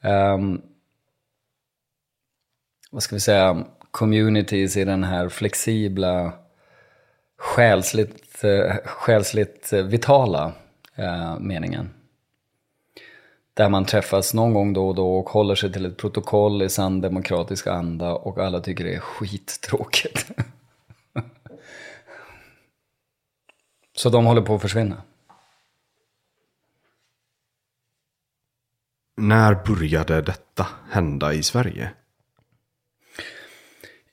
um, 0.04 0.62
vad 2.92 3.04
ska 3.04 3.16
vi 3.16 3.20
säga, 3.20 3.64
communities 3.92 4.78
i 4.78 4.86
den 4.86 5.04
här 5.04 5.30
flexibla 5.30 6.34
själsligt, 7.38 8.29
eh, 8.44 8.76
själsligt 8.86 9.74
vitala 9.74 10.52
eh, 10.96 11.40
meningen. 11.40 11.90
Där 13.54 13.70
man 13.70 13.86
träffas 13.86 14.34
någon 14.34 14.54
gång 14.54 14.74
då 14.74 14.88
och 14.88 14.96
då 14.96 15.18
och 15.18 15.30
håller 15.30 15.56
sig 15.56 15.74
till 15.74 15.86
ett 15.86 15.98
protokoll 15.98 16.62
i 16.62 16.70
sann 16.70 17.02
demokratisk 17.02 17.68
anda 17.68 18.14
och 18.14 18.38
alla 18.38 18.60
tycker 18.60 18.84
det 18.84 18.96
är 18.96 19.00
skittråkigt. 19.00 20.32
Så 23.96 24.10
de 24.10 24.26
håller 24.26 24.42
på 24.42 24.56
att 24.56 24.62
försvinna. 24.62 25.02
När 29.18 29.56
började 29.56 30.22
detta 30.22 30.68
hända 30.90 31.34
i 31.34 31.44
Sverige? 31.44 31.92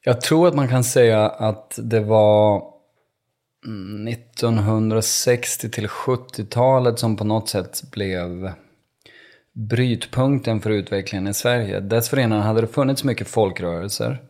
Jag 0.00 0.20
tror 0.20 0.48
att 0.48 0.54
man 0.54 0.68
kan 0.68 0.84
säga 0.84 1.28
att 1.28 1.78
det 1.82 2.00
var 2.00 2.75
Mm, 3.66 4.08
1960 4.08 5.70
till 5.70 5.86
70-talet 5.86 6.98
som 6.98 7.16
på 7.16 7.24
något 7.24 7.48
sätt 7.48 7.82
blev 7.92 8.52
brytpunkten 9.52 10.60
för 10.60 10.70
utvecklingen 10.70 11.26
i 11.26 11.34
Sverige. 11.34 11.80
Dessförinnan 11.80 12.42
hade 12.42 12.60
det 12.60 12.66
funnits 12.66 13.04
mycket 13.04 13.28
folkrörelser. 13.28 14.22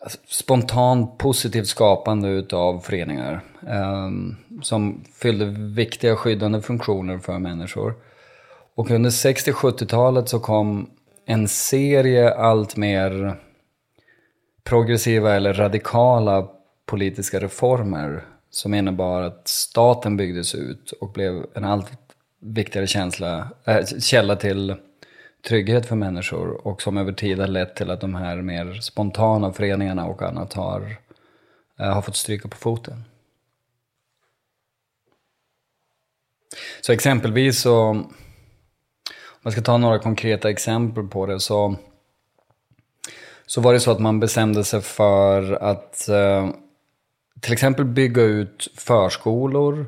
Alltså, 0.00 0.18
spontant 0.26 1.18
positivt 1.18 1.66
skapande 1.66 2.28
utav 2.28 2.80
föreningar. 2.80 3.40
Eh, 3.66 4.10
som 4.62 5.04
fyllde 5.14 5.44
viktiga 5.74 6.16
skyddande 6.16 6.62
funktioner 6.62 7.18
för 7.18 7.38
människor. 7.38 7.94
Och 8.74 8.90
under 8.90 9.10
60-70-talet 9.10 10.28
så 10.28 10.40
kom 10.40 10.90
en 11.26 11.48
serie 11.48 12.34
allt 12.34 12.76
mer 12.76 13.36
progressiva 14.64 15.34
eller 15.34 15.54
radikala 15.54 16.48
politiska 16.86 17.40
reformer 17.40 18.24
som 18.50 18.74
innebar 18.74 19.22
att 19.22 19.48
staten 19.48 20.16
byggdes 20.16 20.54
ut 20.54 20.90
och 20.90 21.12
blev 21.12 21.46
en 21.54 21.64
allt 21.64 21.92
viktigare 22.40 22.86
känsla, 22.86 23.50
äh, 23.64 23.86
källa 24.00 24.36
till 24.36 24.76
trygghet 25.48 25.86
för 25.86 25.96
människor 25.96 26.66
och 26.66 26.82
som 26.82 26.96
över 26.96 27.12
tid 27.12 27.38
har 27.38 27.46
lett 27.46 27.76
till 27.76 27.90
att 27.90 28.00
de 28.00 28.14
här 28.14 28.36
mer 28.36 28.74
spontana 28.74 29.52
föreningarna 29.52 30.06
och 30.06 30.22
annat 30.22 30.52
har, 30.52 30.96
äh, 31.80 31.94
har 31.94 32.02
fått 32.02 32.16
stryka 32.16 32.48
på 32.48 32.56
foten. 32.56 33.04
Så 36.80 36.92
exempelvis 36.92 37.60
så, 37.60 37.80
om 37.88 38.14
man 39.42 39.52
ska 39.52 39.60
ta 39.60 39.78
några 39.78 39.98
konkreta 39.98 40.50
exempel 40.50 41.04
på 41.04 41.26
det 41.26 41.40
så, 41.40 41.76
så 43.46 43.60
var 43.60 43.72
det 43.72 43.80
så 43.80 43.90
att 43.90 44.00
man 44.00 44.20
bestämde 44.20 44.64
sig 44.64 44.80
för 44.80 45.52
att 45.52 46.08
äh, 46.08 46.50
till 47.46 47.52
exempel 47.52 47.84
bygga 47.84 48.22
ut 48.22 48.68
förskolor 48.74 49.86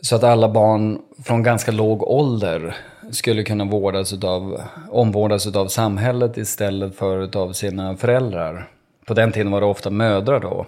så 0.00 0.16
att 0.16 0.24
alla 0.24 0.48
barn 0.48 0.98
från 1.24 1.42
ganska 1.42 1.72
låg 1.72 2.02
ålder 2.02 2.76
skulle 3.10 3.42
kunna 3.42 3.64
vårdas 3.64 4.12
utav, 4.12 4.62
omvårdas 4.90 5.56
av 5.56 5.68
samhället 5.68 6.36
istället 6.36 6.96
för 6.96 7.36
av 7.36 7.52
sina 7.52 7.96
föräldrar 7.96 8.70
På 9.06 9.14
den 9.14 9.32
tiden 9.32 9.52
var 9.52 9.60
det 9.60 9.66
ofta 9.66 9.90
mödrar 9.90 10.40
då. 10.40 10.66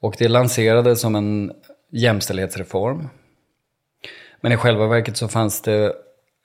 Och 0.00 0.14
det 0.18 0.28
lanserades 0.28 1.00
som 1.00 1.14
en 1.14 1.52
jämställdhetsreform. 1.92 3.08
Men 4.40 4.52
i 4.52 4.56
själva 4.56 4.86
verket 4.86 5.16
så 5.16 5.28
fanns 5.28 5.60
det 5.62 5.92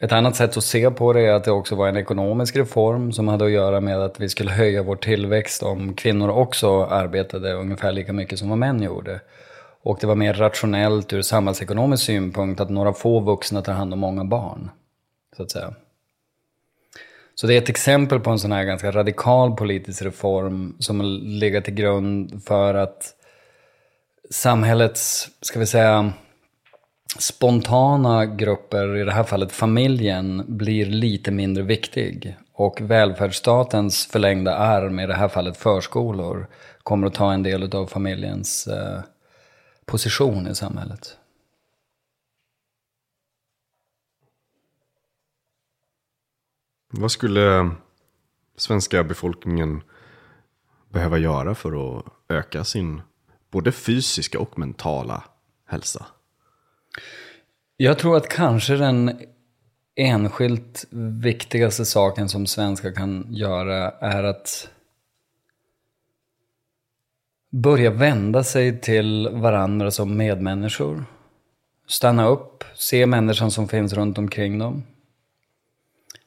ett 0.03 0.11
annat 0.11 0.35
sätt 0.35 0.57
att 0.57 0.63
se 0.63 0.91
på 0.91 1.13
det 1.13 1.21
är 1.21 1.31
att 1.31 1.43
det 1.43 1.51
också 1.51 1.75
var 1.75 1.87
en 1.87 1.97
ekonomisk 1.97 2.55
reform 2.55 3.11
som 3.11 3.27
hade 3.27 3.45
att 3.45 3.51
göra 3.51 3.81
med 3.81 4.01
att 4.01 4.19
vi 4.19 4.29
skulle 4.29 4.51
höja 4.51 4.83
vår 4.83 4.95
tillväxt 4.95 5.63
om 5.63 5.93
kvinnor 5.93 6.29
också 6.29 6.83
arbetade 6.83 7.53
ungefär 7.53 7.91
lika 7.91 8.13
mycket 8.13 8.39
som 8.39 8.49
vad 8.49 8.57
män 8.57 8.81
gjorde. 8.81 9.21
Och 9.83 9.97
det 10.01 10.07
var 10.07 10.15
mer 10.15 10.33
rationellt 10.33 11.13
ur 11.13 11.21
samhällsekonomisk 11.21 12.03
synpunkt 12.03 12.61
att 12.61 12.69
några 12.69 12.93
få 12.93 13.19
vuxna 13.19 13.61
tar 13.61 13.73
hand 13.73 13.93
om 13.93 13.99
många 13.99 14.23
barn. 14.23 14.69
Så 15.37 15.43
att 15.43 15.51
säga. 15.51 15.73
Så 17.35 17.47
det 17.47 17.53
är 17.53 17.57
ett 17.57 17.69
exempel 17.69 18.19
på 18.19 18.29
en 18.29 18.39
sån 18.39 18.51
här 18.51 18.63
ganska 18.63 18.91
radikal 18.91 19.55
politisk 19.55 20.01
reform 20.01 20.75
som 20.79 21.01
ligger 21.21 21.61
till 21.61 21.73
grund 21.73 22.43
för 22.43 22.73
att 22.73 23.13
samhällets, 24.29 25.29
ska 25.41 25.59
vi 25.59 25.65
säga, 25.65 26.13
spontana 27.19 28.25
grupper, 28.25 28.97
i 28.97 29.03
det 29.03 29.11
här 29.11 29.23
fallet 29.23 29.51
familjen, 29.51 30.45
blir 30.47 30.85
lite 30.85 31.31
mindre 31.31 31.63
viktig. 31.63 32.37
Och 32.53 32.81
välfärdsstatens 32.81 34.05
förlängda 34.05 34.57
arm, 34.57 34.99
i 34.99 35.07
det 35.07 35.13
här 35.13 35.27
fallet 35.27 35.57
förskolor, 35.57 36.47
kommer 36.83 37.07
att 37.07 37.13
ta 37.13 37.33
en 37.33 37.43
del 37.43 37.75
av 37.75 37.87
familjens 37.87 38.67
eh, 38.67 39.01
position 39.85 40.47
i 40.47 40.55
samhället. 40.55 41.17
Vad 46.89 47.11
skulle 47.11 47.71
svenska 48.57 49.03
befolkningen 49.03 49.81
behöva 50.89 51.17
göra 51.17 51.55
för 51.55 51.97
att 51.97 52.05
öka 52.27 52.63
sin 52.63 53.01
både 53.51 53.71
fysiska 53.71 54.39
och 54.39 54.59
mentala 54.59 55.23
hälsa? 55.65 56.05
Jag 57.83 57.99
tror 57.99 58.17
att 58.17 58.29
kanske 58.29 58.75
den 58.75 59.19
enskilt 59.95 60.85
viktigaste 61.21 61.85
saken 61.85 62.29
som 62.29 62.45
svenskar 62.45 62.91
kan 62.91 63.27
göra 63.29 63.91
är 63.91 64.23
att 64.23 64.69
börja 67.51 67.91
vända 67.91 68.43
sig 68.43 68.81
till 68.81 69.29
varandra 69.31 69.91
som 69.91 70.17
medmänniskor. 70.17 71.05
Stanna 71.87 72.27
upp, 72.27 72.63
se 72.75 73.05
människan 73.05 73.51
som 73.51 73.67
finns 73.67 73.93
runt 73.93 74.17
omkring 74.17 74.59
dem. 74.59 74.83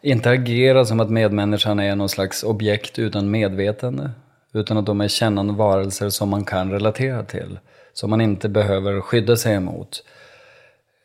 Inte 0.03 0.31
agera 0.31 0.85
som 0.85 1.01
att 1.01 1.11
medmänniskan 1.11 1.81
är 1.81 1.97
någon 1.97 2.09
slags 2.09 2.43
objekt 2.43 2.99
utan 2.99 3.31
medvetande. 3.31 4.11
Utan 4.53 4.77
att 4.77 4.87
de 4.87 5.01
är 5.01 5.09
kännande 5.09 5.55
varelser 5.55 6.09
som 6.09 6.29
man 6.29 6.45
kan 6.45 6.71
relatera 6.71 7.23
till. 7.23 7.59
Som 7.93 8.11
man 8.11 8.21
inte 8.21 8.49
behöver 8.49 9.01
skydda 9.01 9.37
sig 9.37 9.55
emot. 9.55 10.03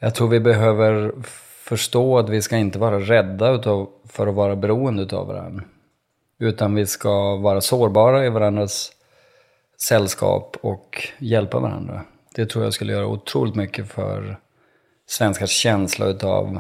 Jag 0.03 0.15
tror 0.15 0.27
vi 0.27 0.39
behöver 0.39 1.11
förstå 1.63 2.17
att 2.17 2.29
vi 2.29 2.41
ska 2.41 2.57
inte 2.57 2.79
vara 2.79 2.99
rädda 2.99 3.51
utav, 3.51 3.89
för 4.05 4.27
att 4.27 4.35
vara 4.35 4.55
beroende 4.55 5.17
av 5.17 5.27
varandra. 5.27 5.63
Utan 6.39 6.75
vi 6.75 6.85
ska 6.85 7.35
vara 7.35 7.61
sårbara 7.61 8.25
i 8.25 8.29
varandras 8.29 8.91
sällskap 9.81 10.57
och 10.61 11.07
hjälpa 11.19 11.59
varandra. 11.59 12.01
Det 12.35 12.45
tror 12.45 12.63
jag 12.63 12.73
skulle 12.73 12.93
göra 12.93 13.07
otroligt 13.07 13.55
mycket 13.55 13.87
för 13.87 14.37
svenskars 15.07 15.49
känsla 15.49 16.05
utav 16.05 16.59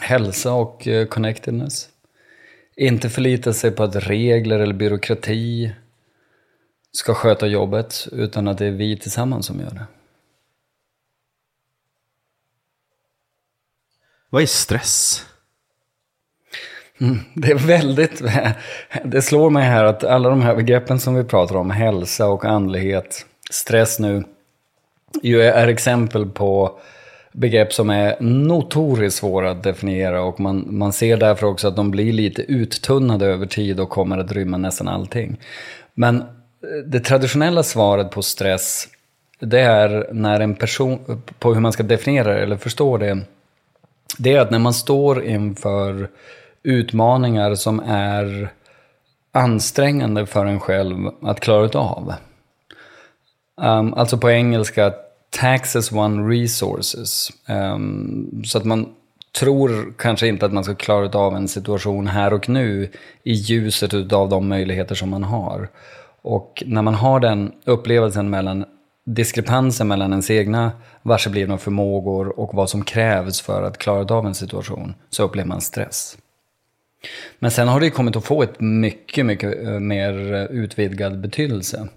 hälsa 0.00 0.52
och 0.52 0.88
eh, 0.88 1.06
connectedness. 1.06 1.88
Inte 2.76 3.08
förlita 3.10 3.52
sig 3.52 3.70
på 3.70 3.82
att 3.82 3.96
regler 3.96 4.58
eller 4.58 4.74
byråkrati 4.74 5.72
ska 6.92 7.14
sköta 7.14 7.46
jobbet, 7.46 8.08
utan 8.12 8.48
att 8.48 8.58
det 8.58 8.66
är 8.66 8.70
vi 8.70 8.98
tillsammans 8.98 9.46
som 9.46 9.60
gör 9.60 9.70
det. 9.70 9.86
Vad 14.32 14.42
är 14.42 14.46
stress? 14.46 15.26
Mm, 17.00 17.18
det 17.34 17.50
är 17.50 17.54
väldigt, 17.54 18.22
det 19.04 19.22
slår 19.22 19.50
mig 19.50 19.64
här 19.64 19.84
att 19.84 20.04
alla 20.04 20.28
de 20.28 20.42
här 20.42 20.54
begreppen 20.54 21.00
som 21.00 21.14
vi 21.14 21.24
pratar 21.24 21.56
om, 21.56 21.70
hälsa 21.70 22.28
och 22.28 22.44
andlighet, 22.44 23.26
stress 23.50 23.98
nu, 23.98 24.24
ju 25.22 25.42
är 25.42 25.68
exempel 25.68 26.26
på 26.26 26.80
begrepp 27.32 27.72
som 27.72 27.90
är 27.90 28.16
notoriskt 28.20 29.18
svåra 29.18 29.50
att 29.50 29.62
definiera 29.62 30.22
och 30.22 30.40
man, 30.40 30.66
man 30.70 30.92
ser 30.92 31.16
därför 31.16 31.46
också 31.46 31.68
att 31.68 31.76
de 31.76 31.90
blir 31.90 32.12
lite 32.12 32.42
uttunnade 32.42 33.26
över 33.26 33.46
tid 33.46 33.80
och 33.80 33.90
kommer 33.90 34.18
att 34.18 34.32
rymma 34.32 34.56
nästan 34.56 34.88
allting. 34.88 35.36
Men 35.94 36.20
eh, 36.20 36.24
det 36.86 37.00
traditionella 37.00 37.62
svaret 37.62 38.10
på 38.10 38.22
stress, 38.22 38.88
det 39.38 39.60
är 39.60 40.08
när 40.12 40.40
en 40.40 40.54
person, 40.54 41.22
på 41.38 41.54
hur 41.54 41.60
man 41.60 41.72
ska 41.72 41.82
definiera 41.82 42.34
det 42.34 42.42
eller 42.42 42.56
förstå 42.56 42.98
det, 42.98 43.20
det 44.18 44.32
är 44.32 44.40
att 44.40 44.50
när 44.50 44.58
man 44.58 44.74
står 44.74 45.24
inför 45.24 46.08
utmaningar 46.62 47.54
som 47.54 47.80
är 47.86 48.52
ansträngande 49.32 50.26
för 50.26 50.46
en 50.46 50.60
själv 50.60 51.08
att 51.22 51.40
klara 51.40 51.80
av. 51.80 52.12
Um, 53.56 53.66
ehm, 53.66 53.94
alltså 53.94 54.18
på 54.18 54.30
engelska, 54.30 54.92
taxes 55.30 55.92
one 55.92 56.34
resources. 56.34 57.30
Um, 57.48 58.42
så 58.44 58.58
att 58.58 58.64
man 58.64 58.94
tror 59.38 59.94
kanske 59.98 60.28
inte 60.28 60.46
att 60.46 60.52
man 60.52 60.64
ska 60.64 60.74
klara 60.74 61.18
av 61.18 61.36
en 61.36 61.48
situation 61.48 62.06
här 62.06 62.32
och 62.32 62.48
nu 62.48 62.90
i 63.22 63.32
ljuset 63.32 64.12
av 64.12 64.28
de 64.28 64.48
möjligheter 64.48 64.94
som 64.94 65.10
man 65.10 65.24
har. 65.24 65.68
Och 66.22 66.62
när 66.66 66.82
man 66.82 66.94
har 66.94 67.20
den 67.20 67.52
upplevelsen 67.64 68.30
mellan 68.30 68.64
diskrepansen 69.04 69.88
mellan 69.88 70.10
ens 70.10 70.30
egna 70.30 70.72
varseblivna 71.02 71.58
förmågor 71.58 72.40
och 72.40 72.54
vad 72.54 72.70
som 72.70 72.84
krävs 72.84 73.40
för 73.40 73.62
att 73.62 73.78
klara 73.78 74.14
av 74.14 74.26
en 74.26 74.34
situation, 74.34 74.94
så 75.10 75.22
upplever 75.22 75.48
man 75.48 75.60
stress. 75.60 76.18
Men 77.38 77.50
sen 77.50 77.68
har 77.68 77.80
det 77.80 77.90
kommit 77.90 78.16
att 78.16 78.24
få 78.24 78.42
ett 78.42 78.60
mycket, 78.60 79.26
mycket 79.26 79.64
eh, 79.64 79.70
mer 79.70 80.34
eh, 80.34 80.44
utvidgad 80.44 81.20
betydelse. 81.20 81.88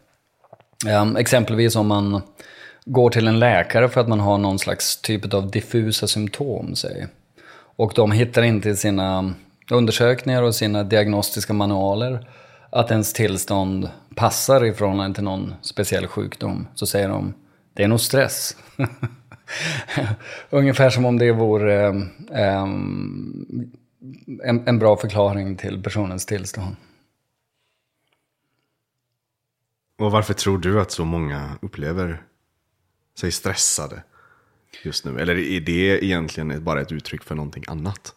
Ehm, 0.87 1.15
exempelvis 1.15 1.75
om 1.75 1.87
man 1.87 2.21
går 2.85 3.09
till 3.09 3.27
en 3.27 3.39
läkare 3.39 3.89
för 3.89 4.01
att 4.01 4.07
man 4.07 4.19
har 4.19 4.37
någon 4.37 4.59
slags 4.59 5.01
typ 5.01 5.33
av 5.33 5.51
diffusa 5.51 6.07
symptom, 6.07 6.75
säg. 6.75 7.07
Och 7.77 7.91
de 7.95 8.11
hittar 8.11 8.41
inte 8.41 8.69
i 8.69 8.75
sina 8.75 9.33
undersökningar 9.71 10.43
och 10.43 10.55
sina 10.55 10.83
diagnostiska 10.83 11.53
manualer 11.53 12.27
att 12.75 12.91
ens 12.91 13.13
tillstånd 13.13 13.89
passar 14.15 14.65
i 14.65 14.73
förhållande 14.73 15.15
till 15.15 15.23
någon 15.23 15.53
speciell 15.61 16.07
sjukdom. 16.07 16.67
Så 16.75 16.87
säger 16.87 17.09
de, 17.09 17.33
det 17.73 17.83
är 17.83 17.87
nog 17.87 17.99
stress. 17.99 18.57
Ungefär 20.49 20.89
som 20.89 21.05
om 21.05 21.17
det 21.17 21.31
vore 21.31 21.87
um, 21.87 23.71
en, 24.43 24.67
en 24.67 24.79
bra 24.79 24.97
förklaring 24.97 25.57
till 25.57 25.83
personens 25.83 26.25
tillstånd. 26.25 26.75
Och 29.99 30.11
varför 30.11 30.33
tror 30.33 30.57
du 30.57 30.81
att 30.81 30.91
så 30.91 31.05
många 31.05 31.57
upplever 31.61 32.23
sig 33.17 33.31
stressade 33.31 34.03
just 34.83 35.05
nu? 35.05 35.19
Eller 35.19 35.35
är 35.35 35.59
det 35.59 36.05
egentligen 36.05 36.63
bara 36.63 36.81
ett 36.81 36.91
uttryck 36.91 37.23
för 37.23 37.35
någonting 37.35 37.63
annat? 37.67 38.15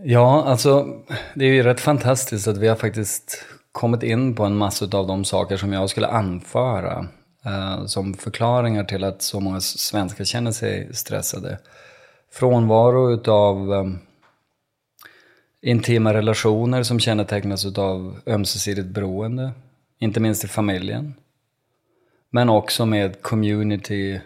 Ja, 0.00 0.44
alltså 0.44 1.02
det 1.34 1.44
är 1.44 1.52
ju 1.52 1.62
rätt 1.62 1.80
fantastiskt 1.80 2.48
att 2.48 2.58
vi 2.58 2.68
har 2.68 2.76
faktiskt 2.76 3.44
kommit 3.72 4.02
in 4.02 4.34
på 4.34 4.44
en 4.44 4.56
massa 4.56 4.84
av 4.98 5.06
de 5.06 5.24
saker 5.24 5.56
som 5.56 5.72
jag 5.72 5.90
skulle 5.90 6.06
anföra 6.06 7.06
eh, 7.44 7.86
som 7.86 8.14
förklaringar 8.14 8.84
till 8.84 9.04
att 9.04 9.22
så 9.22 9.40
många 9.40 9.60
svenskar 9.60 10.24
känner 10.24 10.52
sig 10.52 10.94
stressade. 10.94 11.58
Frånvaro 12.32 13.12
utav 13.12 13.72
eh, 13.72 13.86
intima 15.62 16.14
relationer 16.14 16.82
som 16.82 17.00
kännetecknas 17.00 17.66
utav 17.66 18.20
ömsesidigt 18.26 18.88
beroende, 18.88 19.52
inte 19.98 20.20
minst 20.20 20.44
i 20.44 20.48
familjen. 20.48 21.14
Men 22.30 22.48
också 22.48 22.86
med 22.86 23.22
community 23.22 24.20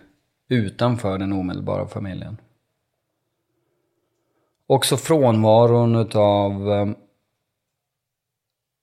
utanför 0.49 1.19
den 1.19 1.33
omedelbara 1.33 1.89
familjen. 1.89 2.37
Också 4.67 4.97
frånvaron 4.97 5.97
utav 5.97 6.71
eh, 6.73 6.89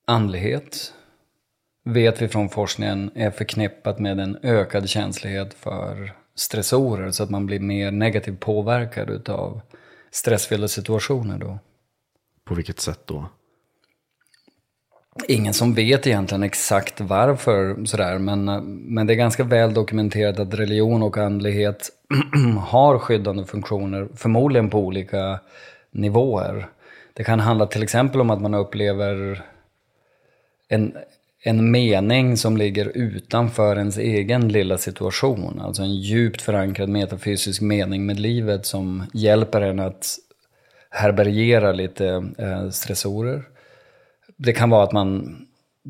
andlighet 0.07 0.93
vet 1.85 2.21
vi 2.21 2.27
från 2.27 2.49
forskningen 2.49 3.11
är 3.15 3.31
förknippat 3.31 3.99
med 3.99 4.19
en 4.19 4.37
ökad 4.43 4.89
känslighet 4.89 5.53
för 5.53 6.13
stressorer 6.35 7.11
så 7.11 7.23
att 7.23 7.29
man 7.29 7.45
blir 7.45 7.59
mer 7.59 7.91
negativt 7.91 8.39
påverkad 8.39 9.09
utav 9.09 9.61
stressfyllda 10.11 10.67
situationer 10.67 11.37
då. 11.37 11.59
På 12.43 12.55
vilket 12.55 12.79
sätt 12.79 12.99
då? 13.05 13.25
Ingen 15.27 15.53
som 15.53 15.73
vet 15.73 16.07
egentligen 16.07 16.43
exakt 16.43 17.01
varför 17.01 17.85
sådär, 17.85 18.17
men, 18.19 18.45
men 18.93 19.07
det 19.07 19.13
är 19.13 19.15
ganska 19.15 19.43
väl 19.43 19.73
dokumenterat 19.73 20.39
att 20.39 20.53
religion 20.53 21.03
och 21.03 21.17
andlighet 21.17 21.89
har 22.59 22.99
skyddande 22.99 23.45
funktioner, 23.45 24.07
förmodligen 24.15 24.69
på 24.69 24.79
olika 24.79 25.39
nivåer. 25.93 26.67
Det 27.13 27.23
kan 27.23 27.39
handla 27.39 27.65
till 27.65 27.83
exempel 27.83 28.21
om 28.21 28.29
att 28.29 28.41
man 28.41 28.53
upplever 28.53 29.43
en, 30.67 30.97
en 31.43 31.71
mening 31.71 32.37
som 32.37 32.57
ligger 32.57 32.97
utanför 32.97 33.77
ens 33.77 33.97
egen 33.97 34.47
lilla 34.47 34.77
situation. 34.77 35.59
Alltså 35.59 35.81
en 35.81 35.95
djupt 35.95 36.41
förankrad 36.41 36.89
metafysisk 36.89 37.61
mening 37.61 38.05
med 38.05 38.19
livet 38.19 38.65
som 38.65 39.03
hjälper 39.13 39.61
en 39.61 39.79
att 39.79 40.17
härbärgera 40.89 41.71
lite 41.71 42.07
eh, 42.37 42.69
stressorer. 42.69 43.43
Det 44.37 44.53
kan 44.53 44.69
vara 44.69 44.83
att 44.83 44.91
man 44.91 45.37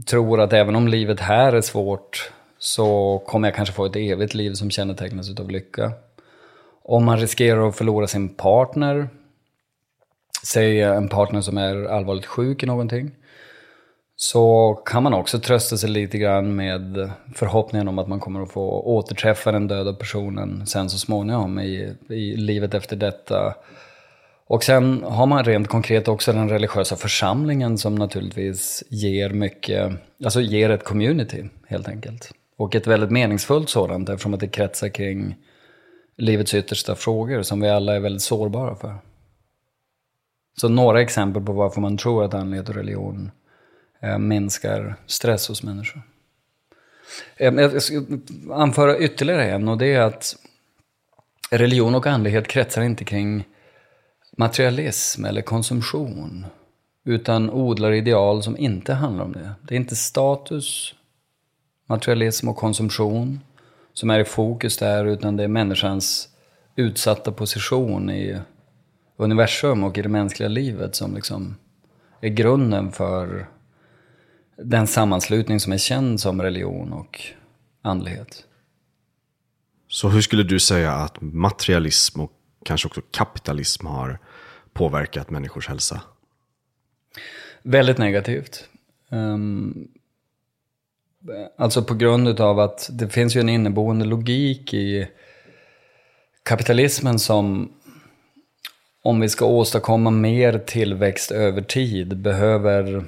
tror 0.06 0.42
att 0.42 0.54
även 0.54 0.76
om 0.76 0.88
livet 0.88 1.20
här 1.20 1.54
är 1.54 1.62
svårt 1.62 2.32
så 2.60 3.20
kommer 3.28 3.48
jag 3.48 3.56
kanske 3.56 3.76
få 3.76 3.86
ett 3.86 3.96
evigt 3.96 4.34
liv 4.34 4.54
som 4.54 4.72
kännetecknas 4.72 5.40
av 5.40 5.52
lycka. 5.52 5.92
Om 6.84 7.06
man 7.06 7.20
riskerar 7.20 7.68
att 7.68 7.76
förlora 7.76 8.08
sin 8.08 8.30
partner, 8.30 9.10
säg 10.44 10.82
eh, 10.82 10.96
en 10.96 11.10
partner 11.10 11.42
som 11.42 11.58
är 11.58 11.86
allvarligt 11.86 12.26
sjuk 12.26 12.64
i 12.64 12.66
någonting, 12.66 13.12
så 14.16 14.74
kan 14.86 15.04
man 15.04 15.14
också 15.14 15.40
trösta 15.40 15.78
sig 15.78 15.90
lite 15.90 16.18
grann 16.18 16.56
med 16.56 17.12
förhoppningen 17.36 17.88
om 17.88 18.00
att 18.00 18.08
man 18.08 18.20
kommer 18.20 18.42
att 18.42 18.52
få 18.52 18.82
återträffa 18.82 19.52
den 19.52 19.68
döda 19.68 19.94
personen 19.94 20.68
sen 20.68 20.90
så 20.90 20.98
småningom 20.98 21.60
i, 21.60 21.96
i 22.10 22.36
livet 22.36 22.74
efter 22.74 22.96
detta. 22.96 23.56
Och 24.48 24.64
sen 24.64 25.04
har 25.04 25.26
man 25.26 25.44
rent 25.44 25.68
konkret 25.68 26.08
också 26.08 26.34
den 26.34 26.50
religiösa 26.50 26.96
församlingen 26.96 27.78
som 27.78 27.96
naturligtvis 27.96 28.84
ger 28.90 29.30
mycket, 29.30 29.92
alltså 30.26 30.42
ger 30.42 30.70
ett 30.70 30.84
community 30.84 31.44
helt 31.68 31.88
enkelt. 31.88 32.32
Och 32.58 32.76
ett 32.76 32.88
väldigt 32.88 33.12
meningsfullt 33.12 33.70
sådant 33.70 34.10
eftersom 34.10 34.34
att 34.34 34.40
det 34.40 34.48
kretsar 34.48 34.90
kring 34.90 35.36
livets 36.18 36.54
yttersta 36.54 36.96
frågor 36.96 37.42
som 37.42 37.62
vi 37.62 37.70
alla 37.70 37.96
är 37.96 38.00
väldigt 38.00 38.22
sårbara 38.22 38.76
för. 38.76 38.96
Så 40.56 40.70
några 40.70 41.02
exempel 41.02 41.44
på 41.44 41.52
varför 41.52 41.82
man 41.82 41.98
tror 41.98 42.24
att 42.24 42.34
andlighet 42.34 42.70
och 42.70 42.76
religion 42.76 43.32
eh, 44.00 44.18
minskar 44.18 44.96
stress 45.06 45.48
hos 45.48 45.64
människor. 45.64 46.02
Ehm, 47.38 47.58
jag 47.58 47.82
ska 47.82 48.04
anföra 48.52 48.98
ytterligare 48.98 49.52
en 49.52 49.68
och 49.68 49.78
det 49.78 49.94
är 49.94 50.02
att 50.02 50.36
religion 51.50 51.96
och 51.96 52.08
andlighet 52.08 52.48
kretsar 52.48 52.82
inte 52.82 53.06
kring 53.06 53.44
materialism 54.38 55.26
eller 55.26 55.42
konsumtion. 55.42 56.46
Utan 57.06 57.50
odlar 57.50 57.92
ideal 57.92 58.44
som 58.44 58.58
inte 58.58 58.94
handlar 58.94 59.26
om 59.26 59.32
det. 59.32 59.52
Det 59.62 59.76
är 59.76 59.80
inte 59.80 59.96
status, 59.96 60.96
materialism 61.86 62.50
och 62.50 62.58
konsumtion 62.58 63.40
som 63.94 64.10
är 64.10 64.20
i 64.20 64.26
fokus 64.26 64.78
där, 64.78 65.06
utan 65.06 65.38
det 65.38 65.44
är 65.44 65.48
människans 65.48 66.30
utsatta 66.76 67.32
position 67.32 68.10
i 68.10 68.40
universum 69.18 69.84
och 69.84 69.98
i 69.98 70.02
det 70.02 70.10
mänskliga 70.10 70.50
livet 70.50 70.96
som 70.96 71.16
liksom 71.16 71.56
är 72.22 72.30
grunden 72.30 72.92
för 72.92 73.48
den 74.58 74.88
sammanslutning 74.88 75.60
som 75.60 75.74
är 75.74 75.78
känd 75.78 76.20
som 76.20 76.42
religion 76.42 76.94
och 76.94 77.22
andlighet. 77.82 78.44
Så 79.88 80.10
hur 80.10 80.22
skulle 80.22 80.44
du 80.44 80.60
säga 80.60 80.92
att 80.92 81.22
materialism 81.22 82.22
och 82.22 82.32
kanske 82.66 82.88
också 82.88 83.02
kapitalism 83.12 83.86
har 83.86 84.20
påverkat 84.74 85.30
människors 85.30 85.68
hälsa? 85.68 86.02
Väldigt 87.64 87.98
negativt. 87.98 88.70
Um, 89.10 89.88
alltså 91.58 91.84
på 91.84 91.94
grund 91.94 92.40
av 92.40 92.60
att 92.60 92.90
det 92.92 93.10
finns 93.10 93.36
ju 93.36 93.40
en 93.40 93.50
inneboende 93.50 94.06
logik 94.06 94.74
i 94.74 95.08
kapitalismen 96.44 97.20
som 97.20 97.74
om 99.04 99.20
vi 99.20 99.30
ska 99.30 99.46
åstadkomma 99.46 100.10
mer 100.10 100.58
tillväxt 100.58 101.32
över 101.32 101.62
tid 101.62 102.18
behöver 102.18 103.06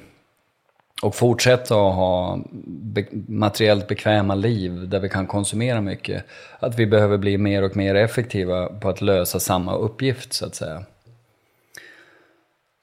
och 1.02 1.14
fortsätta 1.14 1.74
att 1.74 1.94
ha 1.94 2.40
be 2.64 3.04
materiellt 3.28 3.88
bekväma 3.88 4.34
liv 4.34 4.88
där 4.88 5.00
vi 5.00 5.08
kan 5.08 5.26
konsumera 5.26 5.80
mycket. 5.80 6.24
Att 6.58 6.78
vi 6.78 6.86
behöver 6.86 7.18
bli 7.18 7.38
mer 7.38 7.62
och 7.62 7.76
mer 7.76 7.94
effektiva 7.94 8.66
på 8.66 8.88
att 8.88 9.00
lösa 9.00 9.40
samma 9.40 9.76
uppgift 9.76 10.32
så 10.32 10.46
att 10.46 10.54
säga. 10.54 10.82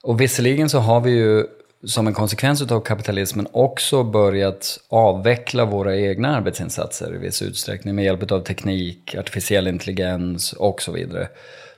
Och 0.03 0.21
visserligen 0.21 0.69
så 0.69 0.79
har 0.79 1.01
vi 1.01 1.11
ju 1.11 1.45
som 1.85 2.07
en 2.07 2.13
konsekvens 2.13 2.71
av 2.71 2.81
kapitalismen 2.81 3.47
också 3.51 4.03
börjat 4.03 4.79
avveckla 4.89 5.65
våra 5.65 5.97
egna 5.97 6.35
arbetsinsatser 6.37 7.15
i 7.15 7.17
viss 7.17 7.41
utsträckning 7.41 7.95
med 7.95 8.05
hjälp 8.05 8.31
av 8.31 8.39
teknik, 8.39 9.15
artificiell 9.15 9.67
intelligens 9.67 10.53
och 10.53 10.81
så 10.81 10.91
vidare. 10.91 11.27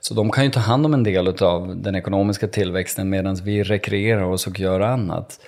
Så 0.08 0.14
de 0.14 0.32
kan 0.32 0.44
ju 0.44 0.50
ta 0.50 0.60
hand 0.60 0.86
om 0.86 0.94
en 0.94 1.04
del 1.04 1.28
av 1.28 1.78
den 1.78 1.96
ekonomiska 1.96 2.48
tillväxten 2.48 3.10
medan 3.10 3.36
vi 3.36 3.64
rekreerar 3.64 4.24
oss 4.24 4.48
och 4.48 4.60
gör 4.60 4.80
annat. 4.80 5.40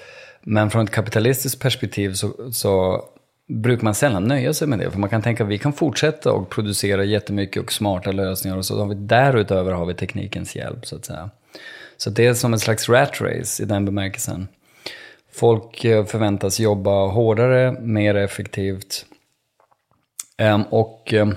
Men 0.41 0.69
från 0.69 0.83
ett 0.83 0.91
kapitalistiskt 0.91 1.61
perspektiv 1.61 2.13
så, 2.13 2.51
så 2.51 3.03
brukar 3.47 3.83
man 3.83 3.95
sällan 3.95 4.23
nöja 4.23 4.53
sig 4.53 4.67
med 4.67 4.79
det. 4.79 4.91
För 4.91 4.99
man 4.99 5.09
kan 5.09 5.21
tänka 5.21 5.43
att 5.43 5.49
vi 5.49 5.57
kan 5.57 5.73
fortsätta 5.73 6.31
och 6.31 6.49
producera 6.49 7.03
jättemycket 7.03 7.63
och 7.63 7.71
smarta 7.71 8.11
lösningar 8.11 8.57
och 8.57 8.65
så 8.65 8.79
har 8.79 8.87
vi, 8.87 8.95
därutöver 8.95 9.71
har 9.71 9.85
vi 9.85 9.93
teknikens 9.93 10.55
hjälp 10.55 10.85
så 10.85 10.95
att 10.95 11.05
säga. 11.05 11.29
Så 11.97 12.09
det 12.09 12.25
är 12.25 12.33
som 12.33 12.53
en 12.53 12.59
slags 12.59 12.89
rat 12.89 13.21
race 13.21 13.63
i 13.63 13.65
den 13.65 13.85
bemärkelsen. 13.85 14.47
Folk 15.33 15.85
eh, 15.85 16.05
förväntas 16.05 16.59
jobba 16.59 17.07
hårdare, 17.07 17.71
mer 17.81 18.15
effektivt. 18.15 19.05
Ehm, 20.37 20.63
och 20.63 21.13
ehm, 21.13 21.35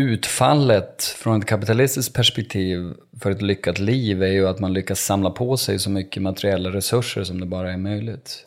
utfallet 0.00 1.02
från 1.02 1.40
ett 1.40 1.46
kapitalistiskt 1.46 2.14
perspektiv 2.14 2.94
för 3.20 3.30
ett 3.30 3.42
lyckat 3.42 3.78
liv 3.78 4.22
är 4.22 4.32
ju 4.32 4.48
att 4.48 4.60
man 4.60 4.72
lyckas 4.72 5.00
samla 5.00 5.30
på 5.30 5.56
sig 5.56 5.78
så 5.78 5.90
mycket 5.90 6.22
materiella 6.22 6.70
resurser 6.70 7.24
som 7.24 7.40
det 7.40 7.46
bara 7.46 7.72
är 7.72 7.76
möjligt. 7.76 8.46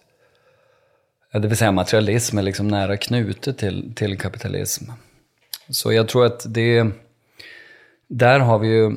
Det 1.32 1.48
vill 1.48 1.58
säga 1.58 1.72
materialism 1.72 2.38
är 2.38 2.42
liksom 2.42 2.68
nära 2.68 2.98
knutet 2.98 3.58
till, 3.58 3.96
till 3.96 4.18
kapitalism. 4.18 4.92
Så 5.70 5.94
jag 5.94 6.08
tror 6.08 6.26
att 6.26 6.54
det, 6.54 6.88
där 8.08 8.40
har 8.40 8.60
vi 8.60 8.68
ju 8.68 8.92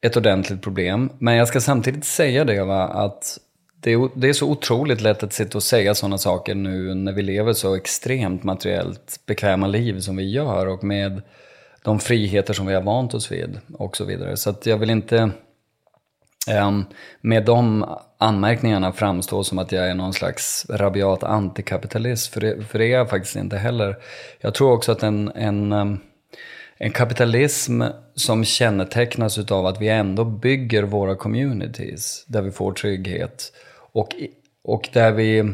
ett 0.00 0.16
ordentligt 0.16 0.62
problem. 0.62 1.12
Men 1.18 1.34
jag 1.34 1.48
ska 1.48 1.60
samtidigt 1.60 2.04
säga 2.04 2.44
det 2.44 2.64
va, 2.64 2.84
att 2.84 3.38
det 3.80 3.92
är, 3.92 4.08
det 4.14 4.28
är 4.28 4.32
så 4.32 4.50
otroligt 4.50 5.00
lätt 5.00 5.22
att 5.22 5.32
sitta 5.32 5.58
och 5.58 5.62
säga 5.62 5.94
sådana 5.94 6.18
saker 6.18 6.54
nu 6.54 6.94
när 6.94 7.12
vi 7.12 7.22
lever 7.22 7.52
så 7.52 7.74
extremt 7.74 8.42
materiellt 8.44 9.20
bekväma 9.26 9.66
liv 9.66 10.00
som 10.00 10.16
vi 10.16 10.30
gör 10.30 10.66
och 10.66 10.84
med 10.84 11.22
de 11.82 11.98
friheter 11.98 12.54
som 12.54 12.66
vi 12.66 12.74
har 12.74 12.82
vant 12.82 13.14
oss 13.14 13.32
vid 13.32 13.60
och 13.72 13.96
så 13.96 14.04
vidare. 14.04 14.36
Så 14.36 14.50
att 14.50 14.66
jag 14.66 14.78
vill 14.78 14.90
inte 14.90 15.30
um, 16.66 16.84
med 17.20 17.44
de 17.44 17.84
anmärkningarna 18.18 18.92
framstå 18.92 19.44
som 19.44 19.58
att 19.58 19.72
jag 19.72 19.88
är 19.88 19.94
någon 19.94 20.12
slags 20.12 20.66
rabiat 20.68 21.22
antikapitalist, 21.22 22.32
för 22.32 22.40
det, 22.40 22.64
för 22.64 22.78
det 22.78 22.84
är 22.84 22.90
jag 22.90 23.10
faktiskt 23.10 23.36
inte 23.36 23.56
heller. 23.56 23.96
Jag 24.40 24.54
tror 24.54 24.72
också 24.72 24.92
att 24.92 25.02
en, 25.02 25.32
en 25.34 25.72
um, 25.72 26.00
en 26.78 26.90
kapitalism 26.90 27.82
som 28.14 28.44
kännetecknas 28.44 29.38
utav 29.38 29.66
att 29.66 29.80
vi 29.80 29.88
ändå 29.88 30.24
bygger 30.24 30.82
våra 30.82 31.14
communities 31.14 32.24
där 32.26 32.42
vi 32.42 32.50
får 32.50 32.72
trygghet. 32.72 33.52
Och, 33.98 34.14
och 34.62 34.88
där 34.92 35.12
vi 35.12 35.52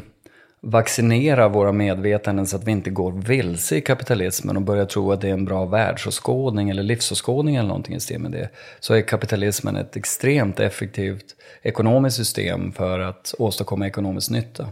vaccinerar 0.61 1.49
våra 1.49 1.73
medvetanden 1.73 2.47
så 2.47 2.57
att 2.57 2.65
vi 2.65 2.71
inte 2.71 2.91
går 2.91 3.13
vilse 3.13 3.77
i 3.77 3.81
kapitalismen 3.81 4.57
och 4.57 4.63
börjar 4.63 4.87
tro 4.87 5.13
att 5.13 5.21
det 5.21 5.29
är 5.29 5.33
en 5.33 5.45
bra 5.45 5.65
världsåskådning 5.65 6.71
eller 6.71 6.83
livsåskådning 6.83 7.57
eller 7.57 7.69
någonting 7.69 7.95
i 7.95 8.01
stil 8.01 8.19
med 8.19 8.33
det. 8.33 8.51
Så 8.81 8.95
är 8.95 9.01
kapitalismen 9.01 9.77
ett 9.77 9.97
extremt 9.97 10.61
effektivt 10.61 11.37
ekonomiskt 11.63 12.17
system 12.17 12.73
för 12.73 12.99
att 12.99 13.35
åstadkomma 13.39 13.87
ekonomisk 13.87 14.31
nytta. 14.31 14.69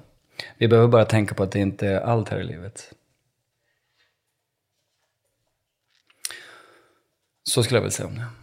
Vi 0.59 0.69
behöver 0.69 0.89
bara 0.89 1.05
tänka 1.05 1.35
på 1.35 1.43
att 1.43 1.53
det 1.53 1.61
inte 1.61 1.89
är 1.89 2.01
allt 2.01 2.29
här 2.29 2.41
i 2.41 2.45
livet. 2.45 2.95
Så 7.43 7.63
skulle 7.63 7.77
jag 7.77 7.83
vilja 7.83 7.93
säga 7.93 8.09
om 8.09 8.15
det. 8.15 8.42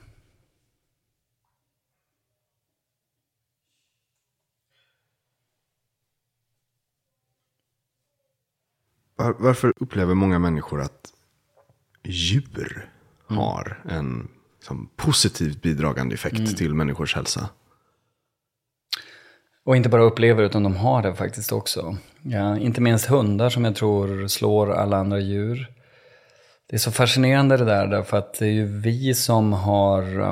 Varför 9.20 9.74
upplever 9.76 10.14
många 10.14 10.40
människor 10.40 10.82
att 10.82 11.14
djur 12.04 12.90
har 13.28 13.84
en 13.90 14.28
liksom, 14.60 14.90
positivt 14.96 15.62
bidragande 15.62 16.16
effekt 16.16 16.40
mm. 16.40 16.54
till 16.54 16.74
människors 16.74 17.16
hälsa? 17.16 17.50
Och 19.66 19.76
inte 19.76 19.90
bara 19.90 20.02
upplever 20.02 20.44
utan 20.44 20.64
de 20.64 20.76
har 20.76 21.02
det 21.02 21.16
faktiskt 21.16 21.52
också. 21.52 21.98
Ja, 22.22 22.58
inte 22.58 22.82
minst 22.82 23.06
hundar 23.06 23.50
som 23.50 23.66
jag 23.66 23.76
tror 23.76 24.28
slår 24.28 24.72
alla 24.72 24.98
andra 24.98 25.20
djur. 25.20 25.68
Det 26.70 26.76
är 26.76 26.80
så 26.80 26.92
fascinerande 26.92 27.58
det 27.58 27.66
där, 27.66 27.88
därför 27.88 28.18
att 28.18 28.34
det 28.34 28.46
är 28.46 28.52
ju 28.52 28.66
vi 28.66 29.14
som 29.14 29.54
har... 29.54 30.26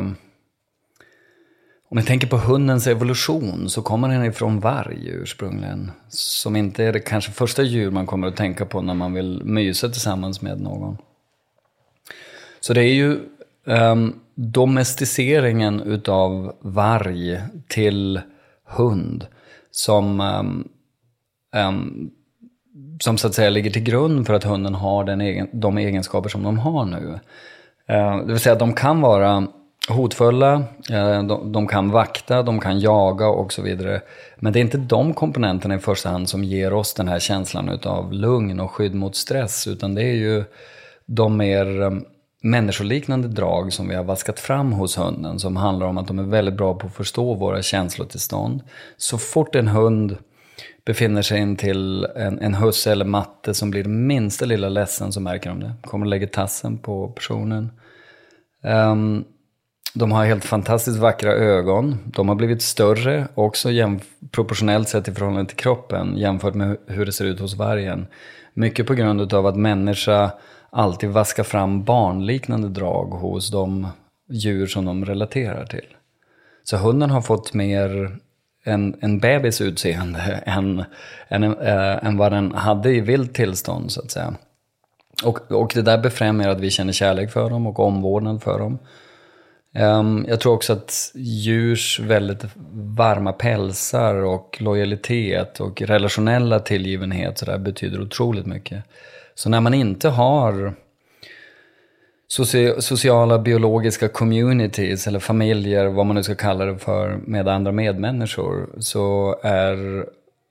Om 1.89 1.97
jag 1.97 2.07
tänker 2.07 2.27
på 2.27 2.37
hundens 2.37 2.87
evolution 2.87 3.69
så 3.69 3.81
kommer 3.81 4.09
den 4.09 4.25
ifrån 4.25 4.59
varg 4.59 5.07
ursprungligen. 5.07 5.91
Som 6.09 6.55
inte 6.55 6.83
är 6.83 6.93
det 6.93 6.99
kanske 6.99 7.31
första 7.31 7.63
djur 7.63 7.91
man 7.91 8.05
kommer 8.05 8.27
att 8.27 8.35
tänka 8.35 8.65
på 8.65 8.81
när 8.81 8.93
man 8.93 9.13
vill 9.13 9.41
mysa 9.43 9.89
tillsammans 9.89 10.41
med 10.41 10.61
någon. 10.61 10.97
Så 12.59 12.73
det 12.73 12.81
är 12.81 12.93
ju 12.93 13.19
um, 13.65 14.19
domesticeringen 14.35 15.81
utav 15.81 16.55
varg 16.61 17.41
till 17.67 18.21
hund 18.65 19.27
som, 19.71 20.21
um, 20.21 20.67
um, 21.55 22.11
som 22.99 23.17
så 23.17 23.27
att 23.27 23.33
säga 23.33 23.49
ligger 23.49 23.71
till 23.71 23.83
grund 23.83 24.27
för 24.27 24.33
att 24.33 24.43
hunden 24.43 24.75
har 24.75 25.03
den 25.03 25.21
egen, 25.21 25.47
de 25.53 25.77
egenskaper 25.77 26.29
som 26.29 26.43
de 26.43 26.59
har 26.59 26.85
nu. 26.85 27.19
Uh, 27.91 28.25
det 28.25 28.33
vill 28.33 28.39
säga 28.39 28.53
att 28.53 28.59
de 28.59 28.73
kan 28.73 29.01
vara 29.01 29.47
hotfulla, 29.87 30.53
eh, 30.89 31.23
de, 31.23 31.51
de, 31.51 31.67
kan 31.67 31.91
vakta, 31.91 32.43
de 32.43 32.59
kan 32.59 32.79
jaga 32.79 33.27
och 33.27 33.53
så 33.53 33.61
vidare. 33.61 34.01
Men 34.35 34.53
det 34.53 34.59
är 34.59 34.61
inte 34.61 34.77
de 34.77 35.13
komponenterna 35.13 35.75
i 35.75 35.79
första 35.79 36.09
hand 36.09 36.29
som 36.29 36.43
ger 36.43 36.73
oss 36.73 36.93
den 36.93 37.07
här 37.07 37.19
känslan 37.19 37.69
utav 37.69 38.13
lugn 38.13 38.59
och 38.59 38.71
skydd 38.71 38.95
mot 38.95 39.15
stress, 39.15 39.67
utan 39.67 39.95
det 39.95 40.03
är 40.03 40.15
ju 40.15 40.43
de 41.05 41.37
mer 41.37 41.81
eh, 41.81 41.91
människoliknande 42.41 43.27
drag 43.27 43.73
som 43.73 43.87
vi 43.87 43.95
har 43.95 44.03
vaskat 44.03 44.39
fram 44.39 44.73
hos 44.73 44.97
hunden 44.97 45.39
som 45.39 45.55
handlar 45.55 45.87
om 45.87 45.97
att 45.97 46.07
de 46.07 46.19
är 46.19 46.23
väldigt 46.23 46.57
bra 46.57 46.73
på 46.73 46.87
att 46.87 46.95
förstå 46.95 47.33
våra 47.33 47.61
känslotillstånd. 47.61 48.61
Så 48.97 49.17
fort 49.17 49.55
en 49.55 49.67
hund 49.67 50.17
befinner 50.85 51.21
sig 51.21 51.39
in 51.39 51.55
till 51.55 52.05
en, 52.15 52.39
en 52.39 52.53
husse 52.53 52.91
eller 52.91 53.05
matte 53.05 53.53
som 53.53 53.71
blir 53.71 53.83
minsta 53.83 54.45
lilla 54.45 54.69
ledsen 54.69 55.11
så 55.11 55.19
märker 55.19 55.49
de 55.49 55.59
det. 55.59 55.73
Kommer 55.83 56.05
och 56.05 56.09
lägger 56.09 56.27
tassen 56.27 56.77
på 56.77 57.07
personen. 57.07 57.71
Um, 58.63 59.25
de 59.93 60.11
har 60.11 60.25
helt 60.25 60.45
fantastiskt 60.45 60.97
vackra 60.97 61.31
ögon. 61.31 61.97
De 62.05 62.29
har 62.29 62.35
blivit 62.35 62.61
större 62.61 63.27
också 63.35 63.69
proportionellt 64.31 64.89
sett 64.89 65.07
i 65.07 65.13
förhållande 65.13 65.45
till 65.45 65.57
kroppen 65.57 66.17
jämfört 66.17 66.53
med 66.53 66.77
hur 66.87 67.05
det 67.05 67.11
ser 67.11 67.25
ut 67.25 67.39
hos 67.39 67.55
vargen. 67.55 68.07
Mycket 68.53 68.87
på 68.87 68.93
grund 68.93 69.33
av 69.33 69.45
att 69.45 69.55
människa 69.55 70.31
alltid 70.69 71.09
vaskar 71.09 71.43
fram 71.43 71.83
barnliknande 71.83 72.69
drag 72.69 73.05
hos 73.05 73.51
de 73.51 73.87
djur 74.29 74.67
som 74.67 74.85
de 74.85 75.05
relaterar 75.05 75.65
till. 75.65 75.87
Så 76.63 76.77
hunden 76.77 77.09
har 77.09 77.21
fått 77.21 77.53
mer 77.53 78.17
en, 78.63 78.95
en 79.01 79.19
bebis 79.19 79.61
utseende 79.61 80.19
än, 80.45 80.83
än, 81.27 81.43
äh, 81.43 82.05
än 82.05 82.17
vad 82.17 82.31
den 82.31 82.51
hade 82.51 82.91
i 82.91 82.99
vilt 82.99 83.33
tillstånd 83.33 83.91
så 83.91 84.01
att 84.01 84.11
säga. 84.11 84.35
Och, 85.23 85.51
och 85.51 85.71
det 85.75 85.81
där 85.81 85.97
befrämjar 85.97 86.49
att 86.49 86.59
vi 86.59 86.69
känner 86.69 86.93
kärlek 86.93 87.31
för 87.31 87.49
dem 87.49 87.67
och 87.67 87.79
omvårdnad 87.79 88.43
för 88.43 88.59
dem. 88.59 88.79
Um, 89.79 90.25
jag 90.27 90.39
tror 90.39 90.53
också 90.53 90.73
att 90.73 91.11
djurs 91.15 91.99
väldigt 91.99 92.43
varma 92.73 93.33
pälsar 93.33 94.15
och 94.15 94.57
lojalitet 94.61 95.59
och 95.59 95.81
relationella 95.81 96.59
tillgivenhet 96.59 97.37
så 97.37 97.45
där 97.45 97.57
betyder 97.57 98.01
otroligt 98.01 98.45
mycket. 98.45 98.83
Så 99.35 99.49
när 99.49 99.61
man 99.61 99.73
inte 99.73 100.09
har 100.09 100.73
sociala 102.79 103.39
biologiska 103.39 104.07
communities 104.07 105.07
eller 105.07 105.19
familjer, 105.19 105.85
vad 105.85 106.05
man 106.05 106.15
nu 106.15 106.23
ska 106.23 106.35
kalla 106.35 106.65
det 106.65 106.77
för, 106.77 107.19
med 107.25 107.47
andra 107.47 107.71
medmänniskor 107.71 108.69
så 108.79 109.39
är 109.43 110.05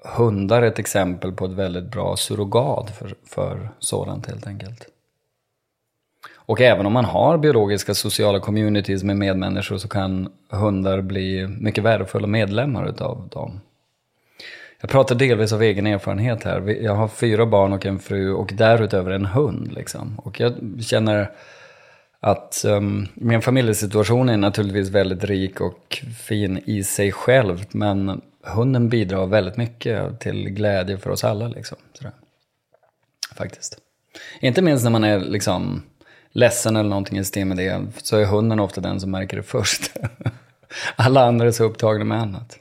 hundar 0.05 0.63
ett 0.63 0.79
exempel 0.79 1.33
på 1.33 1.45
ett 1.45 1.53
väldigt 1.53 1.91
bra 1.91 2.17
surrogat 2.17 2.91
för, 2.99 3.15
för 3.27 3.71
sådant 3.79 4.27
helt 4.27 4.47
enkelt. 4.47 4.89
Och 6.47 6.61
även 6.61 6.87
om 6.87 6.93
man 6.93 7.05
har 7.05 7.39
biologiska 7.39 7.95
sociala 7.95 8.41
communities 8.41 9.03
med 9.03 9.17
medmänniskor 9.17 9.79
så 9.79 9.89
kan 9.89 10.33
hundar 10.51 11.01
bli 11.01 11.47
mycket 11.47 11.85
värdefulla 11.85 12.27
medlemmar 12.27 12.89
utav 12.89 13.29
dem. 13.29 13.61
Jag 14.81 14.91
pratar 14.91 15.15
delvis 15.15 15.53
av 15.53 15.63
egen 15.63 15.87
erfarenhet 15.87 16.45
här. 16.45 16.83
Jag 16.83 16.95
har 16.95 17.09
fyra 17.09 17.47
barn 17.47 17.73
och 17.73 17.87
en 17.87 17.99
fru 17.99 18.33
och 18.33 18.53
därutöver 18.55 19.11
en 19.11 19.27
hund. 19.27 19.73
Liksom. 19.73 20.19
Och 20.19 20.41
jag 20.41 20.55
känner 20.81 21.31
att 22.21 22.65
um, 22.67 23.09
min 23.15 23.43
familjesituation 23.43 24.29
är 24.29 24.37
naturligtvis 24.37 24.89
väldigt 24.89 25.25
rik 25.25 25.61
och 25.61 26.03
fin 26.27 26.63
i 26.65 26.85
sig 26.85 27.13
själv. 27.13 27.65
Men 27.71 28.21
hunden 28.43 28.89
bidrar 28.89 29.27
väldigt 29.27 29.57
mycket 29.57 30.21
till 30.21 30.51
glädje 30.51 30.99
för 30.99 31.11
oss 31.11 31.25
alla. 31.25 31.49
Liksom, 31.49 31.79
Faktiskt. 33.35 33.79
Inte 34.41 34.63
minst 34.63 34.85
när 34.85 34.91
man 34.91 35.05
är 35.05 35.21
liksom, 35.21 35.83
ledsen 36.37 36.77
eller 36.77 36.91
någonting 36.91 37.19
i 37.19 37.25
stil 37.25 37.47
med 37.47 37.57
det. 37.57 37.87
Så 37.97 38.17
är 38.17 38.25
hunden 38.25 38.61
ofta 38.61 38.81
den 38.81 39.01
som 39.01 39.11
märker 39.11 39.37
det 39.37 39.43
först. 39.43 39.93
alla 40.97 41.27
andra 41.27 41.47
är 41.47 41.51
så 41.51 41.65
upptagna 41.65 42.05
med 42.05 42.21
annat. 42.21 42.59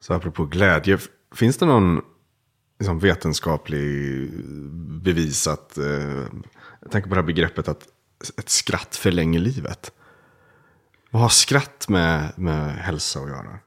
Så 0.00 0.14
apropå 0.14 0.44
glädje, 0.44 0.98
finns 1.34 1.56
det 1.56 1.66
någon 1.66 2.00
liksom, 2.78 2.98
vetenskaplig 2.98 4.30
bevis 5.02 5.46
att, 5.46 5.78
eh, 5.78 6.26
jag 6.80 6.90
tänker 6.90 7.08
på 7.08 7.14
det 7.14 7.20
här 7.20 7.26
begreppet 7.26 7.68
att 7.68 7.88
ett 8.36 8.48
skratt 8.48 8.96
förlänger 8.96 9.40
livet. 9.40 9.92
Vad 11.10 11.22
har 11.22 11.28
skratt 11.28 11.88
med, 11.88 12.32
med 12.36 12.74
hälsa 12.74 13.20
att 13.20 13.28
göra? 13.28 13.58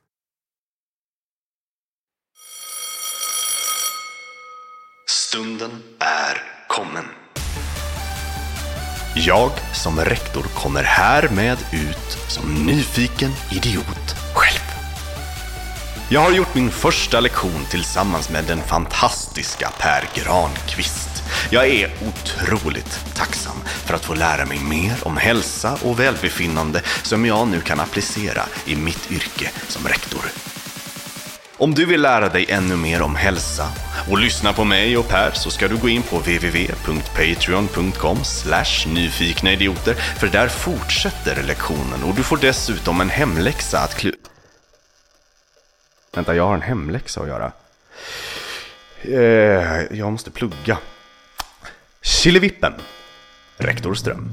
Stunden 5.09 5.71
är 5.99 6.41
kommen. 6.67 7.05
Jag 9.15 9.51
som 9.73 9.99
rektor 9.99 10.43
kommer 10.43 10.83
härmed 10.83 11.57
ut 11.73 12.17
som 12.27 12.65
nyfiken 12.65 13.31
idiot 13.51 14.15
själv. 14.33 14.63
Jag 16.09 16.21
har 16.21 16.31
gjort 16.31 16.55
min 16.55 16.71
första 16.71 17.19
lektion 17.19 17.65
tillsammans 17.69 18.29
med 18.29 18.43
den 18.43 18.61
fantastiska 18.61 19.71
Per 19.79 20.09
Granqvist. 20.15 21.23
Jag 21.49 21.67
är 21.67 21.91
otroligt 22.07 23.15
tacksam 23.15 23.57
för 23.65 23.93
att 23.93 24.05
få 24.05 24.13
lära 24.13 24.45
mig 24.45 24.59
mer 24.59 24.95
om 25.03 25.17
hälsa 25.17 25.77
och 25.83 25.99
välbefinnande 25.99 26.81
som 27.03 27.25
jag 27.25 27.47
nu 27.47 27.61
kan 27.61 27.79
applicera 27.79 28.43
i 28.65 28.75
mitt 28.75 29.11
yrke 29.11 29.51
som 29.67 29.87
rektor. 29.87 30.21
Om 31.59 31.73
du 31.73 31.85
vill 31.85 32.01
lära 32.01 32.29
dig 32.29 32.45
ännu 32.49 32.75
mer 32.75 33.01
om 33.01 33.15
hälsa 33.15 33.67
och 34.11 34.17
lyssna 34.17 34.53
på 34.53 34.63
mig 34.63 34.97
och 34.97 35.07
Per 35.07 35.31
så 35.31 35.49
ska 35.49 35.67
du 35.67 35.77
gå 35.77 35.89
in 35.89 36.01
på 36.01 36.17
www.patreon.com 36.17 38.17
nyfikna 38.93 39.51
idioter 39.51 39.93
för 39.93 40.27
där 40.27 40.47
fortsätter 40.47 41.43
lektionen 41.43 42.03
och 42.03 42.15
du 42.15 42.23
får 42.23 42.37
dessutom 42.37 43.01
en 43.01 43.09
hemläxa 43.09 43.79
att 43.79 43.95
klu 43.95 44.13
Vänta, 46.15 46.35
jag 46.35 46.47
har 46.47 46.53
en 46.53 46.61
hemläxa 46.61 47.21
att 47.21 47.27
göra. 47.27 47.51
Eh, 49.01 49.97
jag 49.97 50.11
måste 50.11 50.31
plugga. 50.31 50.77
Killevippen. 52.01 52.73
Rektor 53.57 53.93
Ström. 53.93 54.31